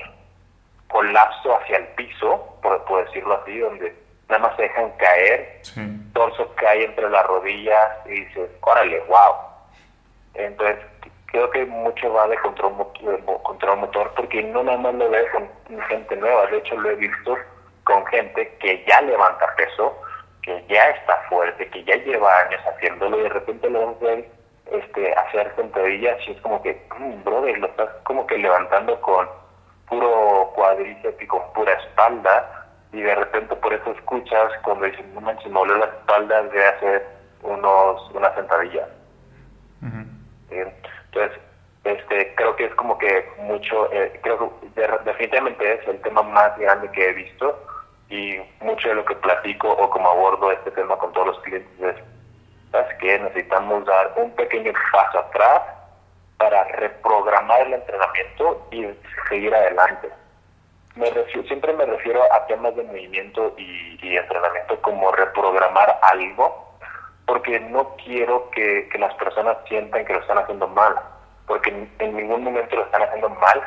colapso 0.92 1.58
hacia 1.58 1.78
el 1.78 1.88
piso, 1.90 2.58
por, 2.62 2.84
por 2.86 3.06
decirlo 3.06 3.42
así, 3.42 3.58
donde 3.60 3.96
nada 4.30 4.48
más 4.48 4.56
se 4.56 4.64
dejan 4.64 4.92
caer, 4.98 5.62
torso 6.14 6.54
cae 6.56 6.86
entre 6.86 7.10
las 7.10 7.26
rodillas 7.26 8.06
y 8.06 8.12
dices, 8.12 8.50
órale, 8.62 9.00
wow. 9.02 9.36
Entonces, 10.34 10.78
creo 11.28 11.50
que 11.52 11.66
mucho 11.66 12.14
va 12.14 12.28
de 12.28 12.38
control, 12.38 12.74
control 13.44 13.80
motor 13.80 14.12
porque 14.16 14.44
no 14.44 14.64
nada 14.64 14.78
más 14.78 14.94
lo 14.96 15.10
veo 15.10 15.26
con 15.32 15.82
gente 15.88 16.16
nueva, 16.16 16.48
de 16.48 16.58
hecho 16.58 16.76
lo 16.76 16.90
he 16.90 16.96
visto 16.96 17.38
con 17.84 18.06
gente 18.08 18.56
que 18.60 18.84
ya 18.88 19.02
levanta 19.02 19.54
peso, 19.56 19.98
que 20.44 20.64
ya 20.70 20.90
está 20.90 21.16
fuerte, 21.30 21.68
que 21.70 21.84
ya 21.84 21.96
lleva 21.96 22.38
años 22.40 22.62
haciéndolo 22.66 23.20
y 23.20 23.24
de 23.24 23.30
repente 23.30 23.70
lo 23.70 23.80
vamos 23.80 24.04
a 24.04 24.76
este, 24.76 25.14
hacer 25.14 25.54
sentadillas 25.56 26.18
y 26.28 26.32
es 26.32 26.42
como 26.42 26.62
que, 26.62 26.82
mmm, 26.98 27.24
brother, 27.24 27.58
lo 27.58 27.68
estás 27.68 27.90
como 28.04 28.26
que 28.28 28.38
levantando 28.38 29.00
con 29.02 29.28
puro 29.92 30.52
cuádriceps 30.56 31.22
y 31.22 31.28
con 31.28 31.42
pura 31.54 31.74
espalda 31.74 32.66
y 32.94 33.02
de 33.02 33.14
repente 33.14 33.56
por 33.58 33.74
eso 33.74 33.92
escuchas 33.92 34.54
cuando 34.64 34.86
dicen, 34.86 35.14
no 35.14 35.20
manches, 35.20 35.52
me 35.52 35.66
la 35.66 35.86
espalda 35.86 36.44
de 36.44 36.66
hacer 36.66 37.08
unos, 37.44 38.10
una 38.12 38.34
sentadilla. 38.34 38.88
Entonces, 40.50 41.40
este, 41.84 42.34
creo 42.36 42.56
que 42.56 42.66
es 42.66 42.76
como 42.76 42.98
que 42.98 43.30
mucho, 43.40 43.92
eh, 43.92 44.18
creo 44.24 44.54
que 44.74 44.88
definitivamente 45.04 45.74
es 45.74 45.88
el 45.88 46.02
tema 46.02 46.22
más 46.22 46.58
grande 46.58 46.90
que 46.92 47.10
he 47.10 47.14
visto 47.14 47.62
y 48.10 48.38
mucho 48.62 48.90
de 48.90 48.96
lo 48.96 49.06
que 49.06 49.16
platico 49.16 49.72
o 49.72 49.90
como 49.90 50.10
abordo 50.10 50.52
este 50.52 50.72
tema 50.72 50.98
con 50.98 51.12
todos 51.12 51.28
los 51.28 51.40
clientes 51.40 51.72
es, 51.82 51.96
¿sabes 52.72 52.96
qué? 53.00 53.20
Necesitamos 53.20 53.86
dar 53.86 54.14
un 54.16 54.32
pequeño 54.36 54.72
paso 54.94 55.20
atrás 55.20 55.81
para 56.42 56.64
reprogramar 56.64 57.62
el 57.62 57.74
entrenamiento 57.74 58.68
y 58.72 58.88
seguir 59.30 59.54
adelante. 59.54 60.10
Me 60.96 61.08
refiero, 61.12 61.48
siempre 61.48 61.72
me 61.74 61.86
refiero 61.86 62.22
a 62.34 62.48
temas 62.48 62.76
de 62.76 62.84
movimiento 62.84 63.54
y, 63.58 64.00
y 64.02 64.18
entrenamiento 64.18 64.82
como 64.82 65.12
reprogramar 65.12 66.00
algo, 66.02 66.76
porque 67.28 67.60
no 67.60 67.96
quiero 68.04 68.50
que, 68.50 68.90
que, 68.90 68.98
las 68.98 69.14
personas 69.16 69.56
sientan 69.68 70.04
que 70.04 70.14
lo 70.14 70.20
están 70.20 70.40
haciendo 70.40 70.68
mal, 70.68 70.96
porque 71.46 71.70
en, 71.70 71.90
en 72.00 72.18
ningún 72.18 72.44
momento 72.44 72.76
lo 72.76 72.86
están 72.86 73.04
haciendo 73.04 73.30
mal, 73.30 73.62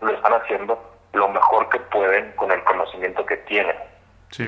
lo 0.00 0.10
están 0.10 0.32
haciendo 0.32 0.82
lo 1.12 1.28
mejor 1.28 1.68
que 1.68 1.80
pueden 1.80 2.32
con 2.32 2.50
el 2.50 2.64
conocimiento 2.64 3.26
que 3.26 3.36
tienen. 3.36 3.76
Sí. 4.30 4.46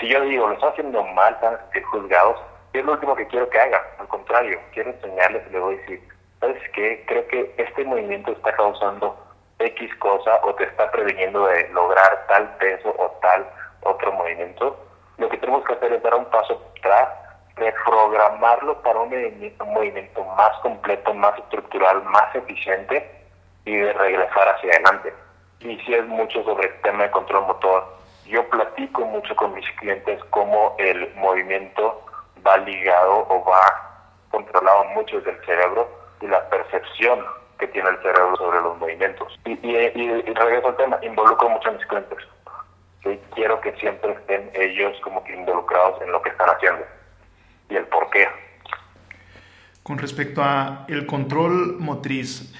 si 0.00 0.08
yo 0.08 0.20
digo, 0.22 0.48
lo 0.48 0.54
están 0.54 0.70
haciendo 0.70 1.04
mal, 1.04 1.32
están 1.34 1.58
juzgados, 1.92 2.40
es 2.72 2.84
lo 2.84 2.92
último 2.92 3.14
que 3.14 3.28
quiero 3.28 3.48
que 3.50 3.60
hagan. 3.60 3.82
Al 4.00 4.08
contrario, 4.08 4.58
quiero 4.72 4.90
enseñarles 4.90 5.44
y 5.48 5.52
les 5.52 5.62
voy 5.62 5.76
a 5.76 5.78
decir, 5.78 6.15
¿sabes 6.46 6.62
qué? 6.72 7.04
Creo 7.06 7.26
que 7.28 7.54
este 7.56 7.84
movimiento 7.84 8.30
está 8.32 8.52
causando 8.52 9.16
X 9.58 9.94
cosa 9.96 10.40
o 10.44 10.54
te 10.54 10.64
está 10.64 10.90
previniendo 10.90 11.46
de 11.46 11.68
lograr 11.70 12.24
tal 12.28 12.56
peso 12.58 12.94
o 12.98 13.08
tal 13.20 13.46
otro 13.82 14.12
movimiento. 14.12 14.78
Lo 15.18 15.28
que 15.28 15.38
tenemos 15.38 15.64
que 15.64 15.72
hacer 15.72 15.92
es 15.92 16.02
dar 16.02 16.14
un 16.14 16.26
paso 16.26 16.62
atrás, 16.78 17.08
reprogramarlo 17.56 18.80
para 18.82 19.00
un 19.00 19.08
movimiento 19.08 20.24
más 20.36 20.56
completo, 20.60 21.14
más 21.14 21.36
estructural, 21.38 22.02
más 22.04 22.34
eficiente 22.34 23.10
y 23.64 23.74
de 23.76 23.92
regresar 23.92 24.48
hacia 24.48 24.70
adelante 24.72 25.12
y 25.60 25.76
si 25.80 25.94
es 25.94 26.06
mucho 26.06 26.44
sobre 26.44 26.68
el 26.68 26.80
tema 26.82 27.04
de 27.04 27.10
control 27.10 27.46
motor. 27.46 27.96
Yo 28.26 28.48
platico 28.50 29.04
mucho 29.06 29.34
con 29.34 29.54
mis 29.54 29.68
clientes 29.80 30.22
cómo 30.30 30.76
el 30.78 31.12
movimiento 31.16 32.04
va 32.46 32.56
ligado 32.58 33.26
o 33.28 33.44
va 33.44 34.12
controlado 34.30 34.84
mucho 34.86 35.20
del 35.22 35.44
cerebro 35.44 35.95
y 36.20 36.26
la 36.26 36.48
percepción 36.48 37.24
que 37.58 37.68
tiene 37.68 37.88
el 37.88 37.96
cerebro 37.98 38.36
sobre 38.36 38.60
los 38.60 38.78
movimientos. 38.78 39.38
Y, 39.44 39.52
y, 39.52 40.34
regreso 40.34 40.68
al 40.68 40.76
tema, 40.76 40.98
involucro 41.02 41.48
mucho 41.48 41.68
a 41.70 41.72
mis 41.72 41.86
clientes. 41.86 42.18
Quiero 43.34 43.60
que 43.60 43.72
siempre 43.74 44.12
estén 44.12 44.50
ellos 44.54 44.98
como 45.02 45.22
que 45.24 45.34
involucrados 45.34 46.02
en 46.02 46.10
lo 46.10 46.20
que 46.22 46.30
están 46.30 46.50
haciendo 46.50 46.84
y 47.70 47.76
el 47.76 47.86
por 47.86 48.10
qué. 48.10 48.26
Con 49.82 49.98
respecto 49.98 50.42
a 50.42 50.84
el 50.88 51.06
control 51.06 51.76
motriz, 51.78 52.52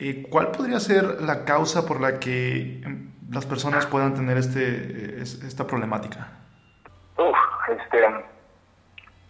eh, 0.00 0.26
¿Cuál 0.30 0.50
podría 0.50 0.80
ser 0.80 1.20
la 1.20 1.44
causa 1.44 1.86
por 1.86 2.00
la 2.00 2.18
que 2.18 2.80
em, 2.82 3.12
las 3.30 3.44
personas 3.44 3.84
puedan 3.84 4.14
tener 4.14 4.38
este, 4.38 5.20
esta 5.20 5.66
problemática? 5.66 6.28
Uf, 7.18 7.36
este, 7.68 8.06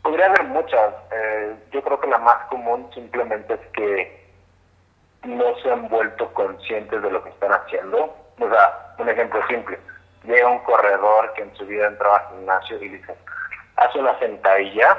podría 0.02 0.26
haber 0.26 0.44
muchas. 0.44 0.94
Eh, 1.12 1.56
yo 1.72 1.82
creo 1.82 2.00
que 2.00 2.08
la 2.08 2.18
más 2.18 2.46
común 2.46 2.90
simplemente 2.94 3.54
es 3.54 3.60
que 3.72 4.20
no 5.24 5.56
se 5.62 5.70
han 5.70 5.88
vuelto 5.88 6.32
conscientes 6.32 7.02
de 7.02 7.10
lo 7.10 7.22
que 7.22 7.30
están 7.30 7.52
haciendo. 7.52 8.16
O 8.38 8.48
sea, 8.48 8.94
un 8.98 9.08
ejemplo 9.08 9.40
simple. 9.48 9.78
Llega 10.24 10.48
un 10.48 10.60
corredor 10.60 11.32
que 11.34 11.42
en 11.42 11.54
su 11.56 11.66
vida 11.66 11.86
entraba 11.86 12.18
al 12.18 12.28
gimnasio 12.28 12.82
y 12.82 12.88
dice, 12.88 13.14
hace 13.76 13.98
una 13.98 14.18
sentadilla 14.18 14.96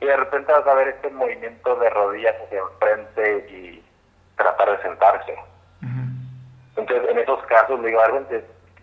y 0.00 0.06
de 0.06 0.16
repente 0.16 0.52
vas 0.52 0.66
a 0.66 0.74
ver 0.74 0.88
este 0.88 1.10
movimiento 1.10 1.76
de 1.76 1.90
rodillas 1.90 2.34
hacia 2.44 2.60
enfrente 2.60 3.46
y 3.50 3.84
tratar 4.36 4.76
de 4.76 4.82
sentarse. 4.82 5.36
Entonces, 6.76 7.08
en 7.08 7.18
esos 7.18 7.40
casos, 7.46 7.78
le 7.80 7.88
digo, 7.88 8.00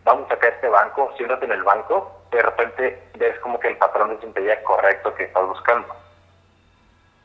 vamos 0.05 0.25
a 0.25 0.33
sacar 0.33 0.53
este 0.53 0.69
banco, 0.69 1.13
siéntate 1.17 1.45
en 1.45 1.51
el 1.51 1.63
banco, 1.63 2.20
de 2.31 2.41
repente 2.41 3.03
ves 3.17 3.37
como 3.39 3.59
que 3.59 3.69
el 3.69 3.77
patrón 3.77 4.09
de 4.09 4.21
sentadilla 4.21 4.63
correcto 4.63 5.13
que 5.15 5.25
estás 5.25 5.45
buscando. 5.45 5.87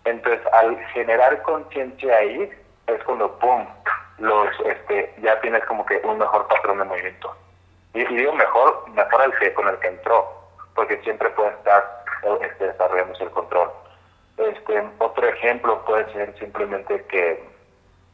Entonces, 0.05 0.41
al 0.53 0.77
generar 0.89 1.43
conciencia 1.43 2.17
ahí, 2.17 2.51
es 2.87 3.05
cuando, 3.05 3.37
¡pum!, 3.39 3.67
los, 4.19 4.49
este, 4.65 5.15
ya 5.19 5.41
tienes 5.41 5.65
como 5.65 5.85
que 5.85 5.97
un 6.05 6.19
mejor 6.19 6.47
patrón 6.49 6.79
de 6.79 6.85
movimiento. 6.85 7.35
Y, 7.95 8.05
digo 8.05 8.33
mejor, 8.33 8.89
mejor 8.91 9.23
al 9.23 9.39
que, 9.39 9.53
con 9.55 9.69
el 9.69 9.79
que 9.79 9.89
entró, 9.89 10.33
porque 10.75 11.01
siempre 11.03 11.31
puede 11.31 11.51
estar 11.51 12.05
este, 12.43 12.67
desarrollando 12.67 13.19
el 13.19 13.31
control. 13.31 13.71
Este, 14.37 14.89
otro 14.99 15.27
ejemplo 15.27 15.85
puede 15.85 16.13
ser 16.13 16.39
simplemente 16.39 17.05
que 17.07 17.57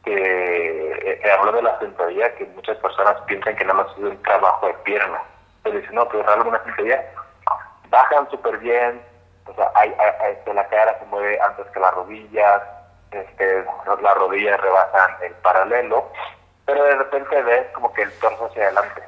que 0.03 1.21
eh, 1.23 1.31
habló 1.31 1.53
de 1.53 1.61
la 1.61 1.79
sentadilla, 1.79 2.35
que 2.35 2.45
muchas 2.47 2.77
personas 2.77 3.21
piensan 3.21 3.55
que 3.55 3.63
nada 3.63 3.83
más 3.83 3.97
es 3.97 4.03
un 4.03 4.21
trabajo 4.21 4.67
de 4.67 4.73
pierna. 4.85 5.23
Pero 5.63 5.79
dicen, 5.79 5.95
no, 5.95 6.07
pero 6.07 6.23
realmente 6.23 6.49
una 6.49 6.63
sentadilla 6.63 7.03
bajan 7.89 8.29
súper 8.29 8.57
bien, 8.57 9.01
o 9.45 9.53
sea, 9.53 9.71
hay, 9.75 9.95
este, 10.31 10.53
la 10.53 10.67
cara 10.67 10.97
se 10.99 11.05
mueve 11.05 11.39
antes 11.41 11.65
que 11.67 11.79
las 11.79 11.93
rodillas, 11.93 12.61
este, 13.11 13.65
las 14.01 14.15
rodillas 14.15 14.59
rebasan 14.59 15.11
el 15.21 15.33
paralelo, 15.35 16.09
pero 16.65 16.83
de 16.83 16.95
repente 16.95 17.41
ves 17.43 17.67
como 17.73 17.93
que 17.93 18.03
el 18.03 18.11
torso 18.19 18.45
hacia 18.45 18.63
adelante. 18.63 19.03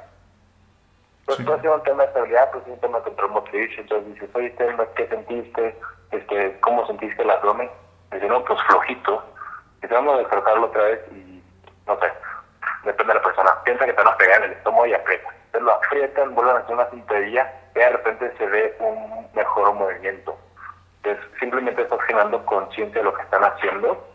Entonces, 1.27 1.61
sí. 1.61 1.67
un 1.67 1.83
tema 1.83 2.03
de 2.03 2.09
estabilidad, 2.09 2.51
pues 2.51 2.63
es 2.65 2.73
un 2.73 2.79
tema 2.79 2.99
de 2.99 3.03
control 3.05 3.31
motriz, 3.31 3.71
entonces 3.79 4.13
dices, 4.13 4.29
oye, 4.35 4.53
¿qué 4.95 5.07
sentiste? 5.07 5.75
Este, 6.11 6.59
¿Cómo 6.61 6.85
sentiste 6.85 7.23
el 7.23 7.31
abdomen? 7.31 7.69
Dice, 8.11 8.27
no, 8.27 8.43
pues 8.45 8.61
flojito 8.67 9.23
y 9.85 9.93
vamos 9.93 10.15
a 10.15 10.17
despertarlo 10.19 10.65
otra 10.65 10.83
vez 10.83 10.99
y 11.11 11.43
no 11.85 11.99
sé, 11.99 12.11
depende 12.83 13.13
de 13.13 13.19
la 13.19 13.23
persona. 13.23 13.63
Piensa 13.63 13.85
que 13.85 13.93
te 13.93 14.03
van 14.03 14.13
a 14.13 14.17
pegar 14.17 14.43
en 14.43 14.51
el 14.51 14.57
estómago 14.57 14.85
y 14.87 14.93
aprieta. 14.93 15.34
Lo 15.61 15.73
aprietan, 15.73 16.35
vuelven 16.35 16.57
a 16.57 16.59
hacer 16.59 16.75
una 16.75 16.89
cinturilla 16.89 17.53
y 17.75 17.79
de 17.79 17.89
repente 17.89 18.31
se 18.37 18.45
ve 18.45 18.75
un 18.79 19.27
mejor 19.33 19.73
movimiento. 19.73 20.37
Entonces 20.97 21.25
simplemente 21.39 21.81
estás 21.81 22.01
generando 22.07 22.45
conciencia 22.45 22.99
de 22.99 23.03
lo 23.03 23.13
que 23.13 23.21
están 23.21 23.43
haciendo 23.43 24.07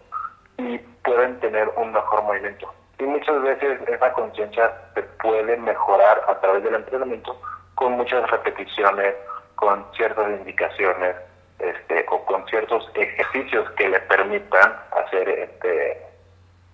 y 0.58 0.78
pueden 0.78 1.38
tener 1.40 1.68
un 1.76 1.92
mejor 1.92 2.22
movimiento. 2.22 2.72
Y 2.98 3.04
muchas 3.04 3.40
veces 3.42 3.80
esa 3.88 4.12
conciencia 4.12 4.72
se 4.94 5.02
puede 5.02 5.56
mejorar 5.56 6.22
a 6.28 6.38
través 6.40 6.62
del 6.64 6.74
entrenamiento 6.74 7.40
con 7.74 7.92
muchas 7.92 8.28
repeticiones, 8.30 9.14
con 9.54 9.86
ciertas 9.94 10.28
indicaciones, 10.30 11.16
este, 11.58 12.06
o 12.10 12.24
con 12.24 12.46
ciertos 12.46 12.90
ejercicios 12.94 13.70
que 13.72 13.88
le 13.88 14.00
permitan 14.00 14.76
hacer 14.92 15.28
este, 15.28 16.06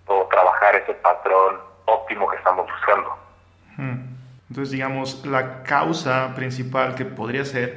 o 0.06 0.26
trabajar 0.26 0.76
ese 0.76 0.94
patrón 0.94 1.60
óptimo 1.86 2.28
que 2.28 2.36
estamos 2.36 2.66
buscando. 2.70 3.25
Entonces, 4.57 4.72
digamos, 4.72 5.26
la 5.26 5.64
causa 5.64 6.32
principal 6.34 6.94
que 6.94 7.04
podría 7.04 7.44
ser, 7.44 7.76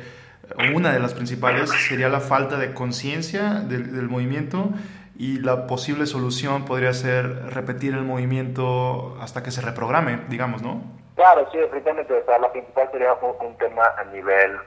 una 0.73 0.93
de 0.93 0.99
las 0.99 1.13
principales, 1.13 1.69
sería 1.71 2.07
la 2.07 2.21
falta 2.21 2.55
de 2.55 2.73
conciencia 2.73 3.55
del, 3.55 3.93
del, 3.93 4.07
movimiento 4.07 4.69
y 5.17 5.39
la 5.41 5.67
posible 5.67 6.05
solución 6.05 6.63
podría 6.63 6.93
ser 6.93 7.53
repetir 7.53 7.95
el 7.95 8.03
movimiento 8.03 9.17
hasta 9.19 9.43
que 9.43 9.51
se 9.51 9.59
reprograme, 9.59 10.21
digamos, 10.30 10.61
¿no? 10.61 10.82
Claro, 11.17 11.49
sí, 11.51 11.57
definitivamente. 11.57 12.13
O 12.13 12.25
sea, 12.25 12.39
la 12.39 12.49
principal 12.49 12.89
sería 12.93 13.13
un, 13.15 13.45
un 13.45 13.57
tema 13.57 13.84
a 13.97 14.05
nivel 14.05 14.57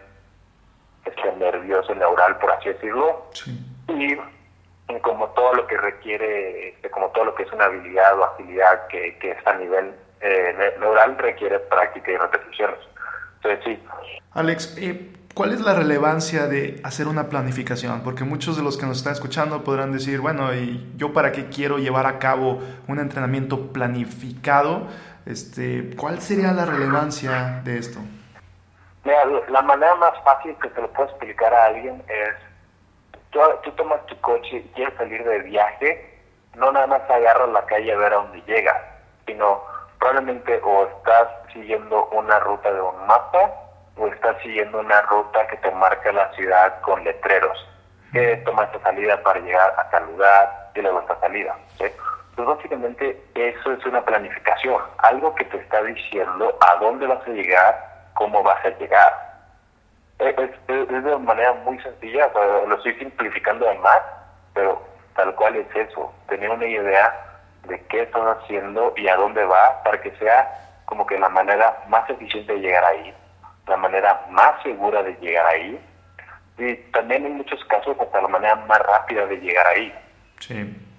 este, 1.07 1.33
nervioso, 1.39 1.95
neural, 1.95 2.37
por 2.41 2.53
así 2.53 2.69
decirlo. 2.69 3.31
Y, 3.89 4.19
como 5.01 5.29
todo 5.29 5.55
lo 5.55 5.67
que 5.67 5.79
requiere, 5.79 6.69
este, 6.69 6.91
como 6.91 7.09
todo 7.13 7.25
lo 7.25 7.35
que 7.35 7.45
es 7.45 7.53
una 7.53 7.65
habilidad 7.65 8.19
o 8.19 8.25
agilidad 8.25 8.87
que, 8.89 9.17
que 9.17 9.31
es 9.31 9.47
a 9.47 9.55
nivel 9.55 9.95
eh, 10.23 10.75
neural 10.79 11.19
requiere 11.19 11.59
práctica 11.59 12.13
y 12.13 12.17
repeticiones. 12.17 12.79
Entonces, 13.37 13.65
sí. 13.65 13.83
Alex, 14.33 14.77
eh, 14.79 15.13
¿cuál 15.35 15.53
es 15.53 15.61
la 15.61 15.75
relevancia 15.75 16.47
de 16.47 16.81
hacer 16.85 17.09
una 17.09 17.29
planificación? 17.29 18.03
Porque 18.03 18.25
muchos 18.25 18.57
de 18.57 18.63
los 18.63 18.79
que 18.79 18.87
nos 18.87 18.99
están 18.99 19.15
escuchando 19.15 19.65
podrán 19.65 19.93
decir, 19.93 20.21
bueno, 20.21 20.55
¿y 20.55 20.93
yo 20.97 21.13
para 21.13 21.33
qué 21.33 21.49
quiero 21.49 21.79
llevar 21.79 22.07
a 22.07 22.19
cabo 22.19 22.61
un 22.87 23.01
entrenamiento 23.01 23.73
planificado? 23.73 24.87
Este, 25.27 25.91
¿Cuál 25.97 26.21
sería 26.21 26.53
la 26.53 26.67
relevancia 26.67 27.61
de 27.65 27.79
esto? 27.79 27.99
Mira, 29.05 29.25
la 29.49 29.63
manera 29.63 29.97
más 29.97 30.13
fácil 30.23 30.55
que 30.63 30.69
te 30.69 30.81
lo 30.81 30.89
puedo 30.93 31.09
explicar 31.09 31.53
a 31.53 31.67
alguien 31.67 32.01
es, 32.09 32.35
tú, 33.31 33.41
tú 33.65 33.73
tomas 33.73 34.07
tu 34.07 34.17
coche 34.21 34.59
y 34.59 34.63
quieres 34.75 34.95
salir 34.97 35.25
de 35.25 35.41
viaje, 35.41 36.21
no 36.55 36.71
nada 36.71 36.87
más 36.87 37.03
agarras 37.11 37.49
la 37.49 37.67
calle 37.67 37.93
a 37.93 37.97
ver 37.97 38.13
a 38.13 38.17
dónde 38.17 38.41
llegas, 38.47 38.77
sino 39.27 39.72
probablemente 40.03 40.61
o 40.65 40.85
estás 40.99 41.29
siguiendo 41.53 42.07
una 42.07 42.41
ruta 42.41 42.73
de 42.73 42.81
un 42.81 43.07
mapa 43.07 43.53
o 43.97 44.09
estás 44.09 44.37
siguiendo 44.43 44.81
una 44.81 45.01
ruta 45.03 45.47
que 45.47 45.57
te 45.59 45.71
marca 45.71 46.11
la 46.11 46.29
ciudad 46.33 46.81
con 46.81 47.05
letreros. 47.05 47.57
Que 48.13 48.37
toma 48.39 48.65
esta 48.65 48.81
salida 48.81 49.23
para 49.23 49.39
llegar 49.39 49.73
a 49.79 49.89
tal 49.91 50.07
lugar 50.07 50.71
y 50.75 50.81
luego 50.81 51.01
esta 51.01 51.21
salida. 51.21 51.57
¿sí? 51.79 51.85
Entonces, 52.31 52.57
básicamente, 52.57 53.23
eso 53.37 53.73
es 53.73 53.87
una 53.87 54.05
planificación, 54.05 54.83
algo 54.99 55.35
que 55.37 55.45
te 55.45 55.59
está 55.59 55.81
diciendo 55.85 56.59
a 56.61 56.77
dónde 56.81 57.07
vas 57.07 57.25
a 57.25 57.31
llegar, 57.31 58.09
cómo 58.15 58.43
vas 58.43 58.63
a 58.65 58.71
llegar. 58.71 59.13
Es, 60.19 60.37
es, 60.37 60.67
de 60.67 60.99
una 60.99 61.19
manera 61.19 61.53
muy 61.65 61.81
sencilla, 61.81 62.29
lo 62.67 62.75
estoy 62.75 62.95
simplificando 62.95 63.69
además, 63.69 64.01
pero 64.53 64.83
tal 65.15 65.33
cual 65.37 65.55
es 65.57 65.77
eso, 65.77 66.13
tener 66.27 66.51
una 66.51 66.67
idea 66.67 67.32
de 67.73 67.81
qué 67.87 68.03
estás 68.03 68.37
haciendo 68.37 68.93
y 68.97 69.09
a 69.09 69.17
dónde 69.17 69.45
va 69.45 69.83
para 69.83 70.01
que 70.01 70.11
sea 70.19 70.83
como 70.85 71.07
que 71.07 71.19
la 71.19 71.31
manera 71.31 71.83
más 71.89 72.09
eficiente 72.11 72.53
de 72.53 72.61
llegar 72.61 72.85
ahí, 72.85 73.15
la 73.67 73.79
manera 73.79 74.27
más 74.31 74.63
segura 74.63 75.03
de 75.03 75.15
llegar 75.15 75.47
ahí 75.47 75.81
y 76.59 76.75
también 76.93 77.25
en 77.25 77.39
muchos 77.39 77.65
casos 77.65 77.97
hasta 77.99 78.21
la 78.21 78.29
manera 78.29 78.57
más 78.57 78.79
rápida 78.79 79.25
de 79.27 79.37
llegar 79.37 79.67
ahí. 79.69 79.93
Sí. 80.39 80.92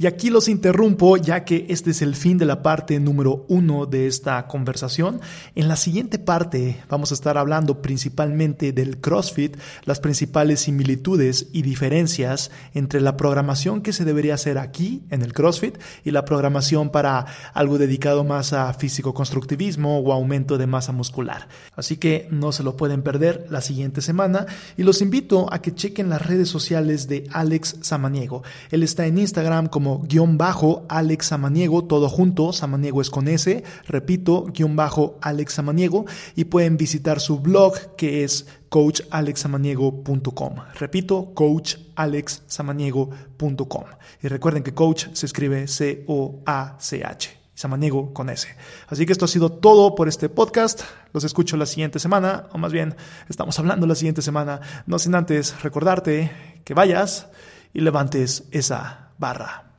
Y 0.00 0.06
aquí 0.06 0.30
los 0.30 0.48
interrumpo 0.48 1.18
ya 1.18 1.44
que 1.44 1.66
este 1.68 1.90
es 1.90 2.00
el 2.00 2.16
fin 2.16 2.38
de 2.38 2.46
la 2.46 2.62
parte 2.62 2.98
número 2.98 3.44
uno 3.48 3.84
de 3.84 4.06
esta 4.06 4.46
conversación. 4.46 5.20
En 5.54 5.68
la 5.68 5.76
siguiente 5.76 6.18
parte 6.18 6.82
vamos 6.88 7.10
a 7.10 7.14
estar 7.14 7.36
hablando 7.36 7.82
principalmente 7.82 8.72
del 8.72 8.96
CrossFit, 9.02 9.58
las 9.84 10.00
principales 10.00 10.60
similitudes 10.60 11.48
y 11.52 11.60
diferencias 11.60 12.50
entre 12.72 13.02
la 13.02 13.18
programación 13.18 13.82
que 13.82 13.92
se 13.92 14.06
debería 14.06 14.36
hacer 14.36 14.56
aquí 14.56 15.02
en 15.10 15.20
el 15.20 15.34
CrossFit 15.34 15.76
y 16.02 16.12
la 16.12 16.24
programación 16.24 16.88
para 16.88 17.26
algo 17.52 17.76
dedicado 17.76 18.24
más 18.24 18.54
a 18.54 18.72
físico-constructivismo 18.72 19.98
o 19.98 20.14
aumento 20.14 20.56
de 20.56 20.66
masa 20.66 20.92
muscular. 20.92 21.48
Así 21.76 21.98
que 21.98 22.26
no 22.30 22.52
se 22.52 22.62
lo 22.62 22.74
pueden 22.74 23.02
perder 23.02 23.48
la 23.50 23.60
siguiente 23.60 24.00
semana 24.00 24.46
y 24.78 24.82
los 24.82 25.02
invito 25.02 25.52
a 25.52 25.60
que 25.60 25.74
chequen 25.74 26.08
las 26.08 26.26
redes 26.26 26.48
sociales 26.48 27.06
de 27.06 27.28
Alex 27.32 27.76
Samaniego. 27.82 28.42
Él 28.70 28.82
está 28.82 29.04
en 29.04 29.18
Instagram 29.18 29.66
como 29.66 29.89
guion 29.98 30.38
bajo 30.38 30.86
Alex 30.88 31.26
Samaniego, 31.26 31.84
todo 31.84 32.08
junto, 32.08 32.52
Samaniego 32.52 33.00
es 33.00 33.10
con 33.10 33.26
S, 33.28 33.64
repito, 33.86 34.46
guion 34.46 34.74
bajo 34.76 35.18
Alex 35.20 35.54
Samaniego, 35.54 36.06
y 36.36 36.44
pueden 36.44 36.76
visitar 36.76 37.18
su 37.20 37.40
blog 37.40 37.96
que 37.96 38.22
es 38.24 38.46
coachalexsamaniego.com. 38.68 40.54
Repito, 40.78 41.32
coachalexsamaniego.com. 41.34 43.84
Y 44.22 44.28
recuerden 44.28 44.62
que 44.62 44.74
coach 44.74 45.06
se 45.12 45.26
escribe 45.26 45.66
C-O-A-C-H. 45.66 47.40
Samaniego 47.60 48.14
con 48.14 48.30
S. 48.30 48.48
Así 48.88 49.04
que 49.04 49.12
esto 49.12 49.26
ha 49.26 49.28
sido 49.28 49.52
todo 49.52 49.94
por 49.94 50.08
este 50.08 50.30
podcast. 50.30 50.80
Los 51.12 51.24
escucho 51.24 51.58
la 51.58 51.66
siguiente 51.66 51.98
semana, 51.98 52.46
o 52.52 52.58
más 52.58 52.72
bien, 52.72 52.96
estamos 53.28 53.58
hablando 53.58 53.86
la 53.86 53.94
siguiente 53.94 54.22
semana. 54.22 54.60
No 54.86 54.98
sin 54.98 55.14
antes 55.14 55.62
recordarte 55.62 56.32
que 56.64 56.72
vayas 56.72 57.28
y 57.74 57.82
levantes 57.82 58.44
esa 58.50 59.10
barra. 59.18 59.69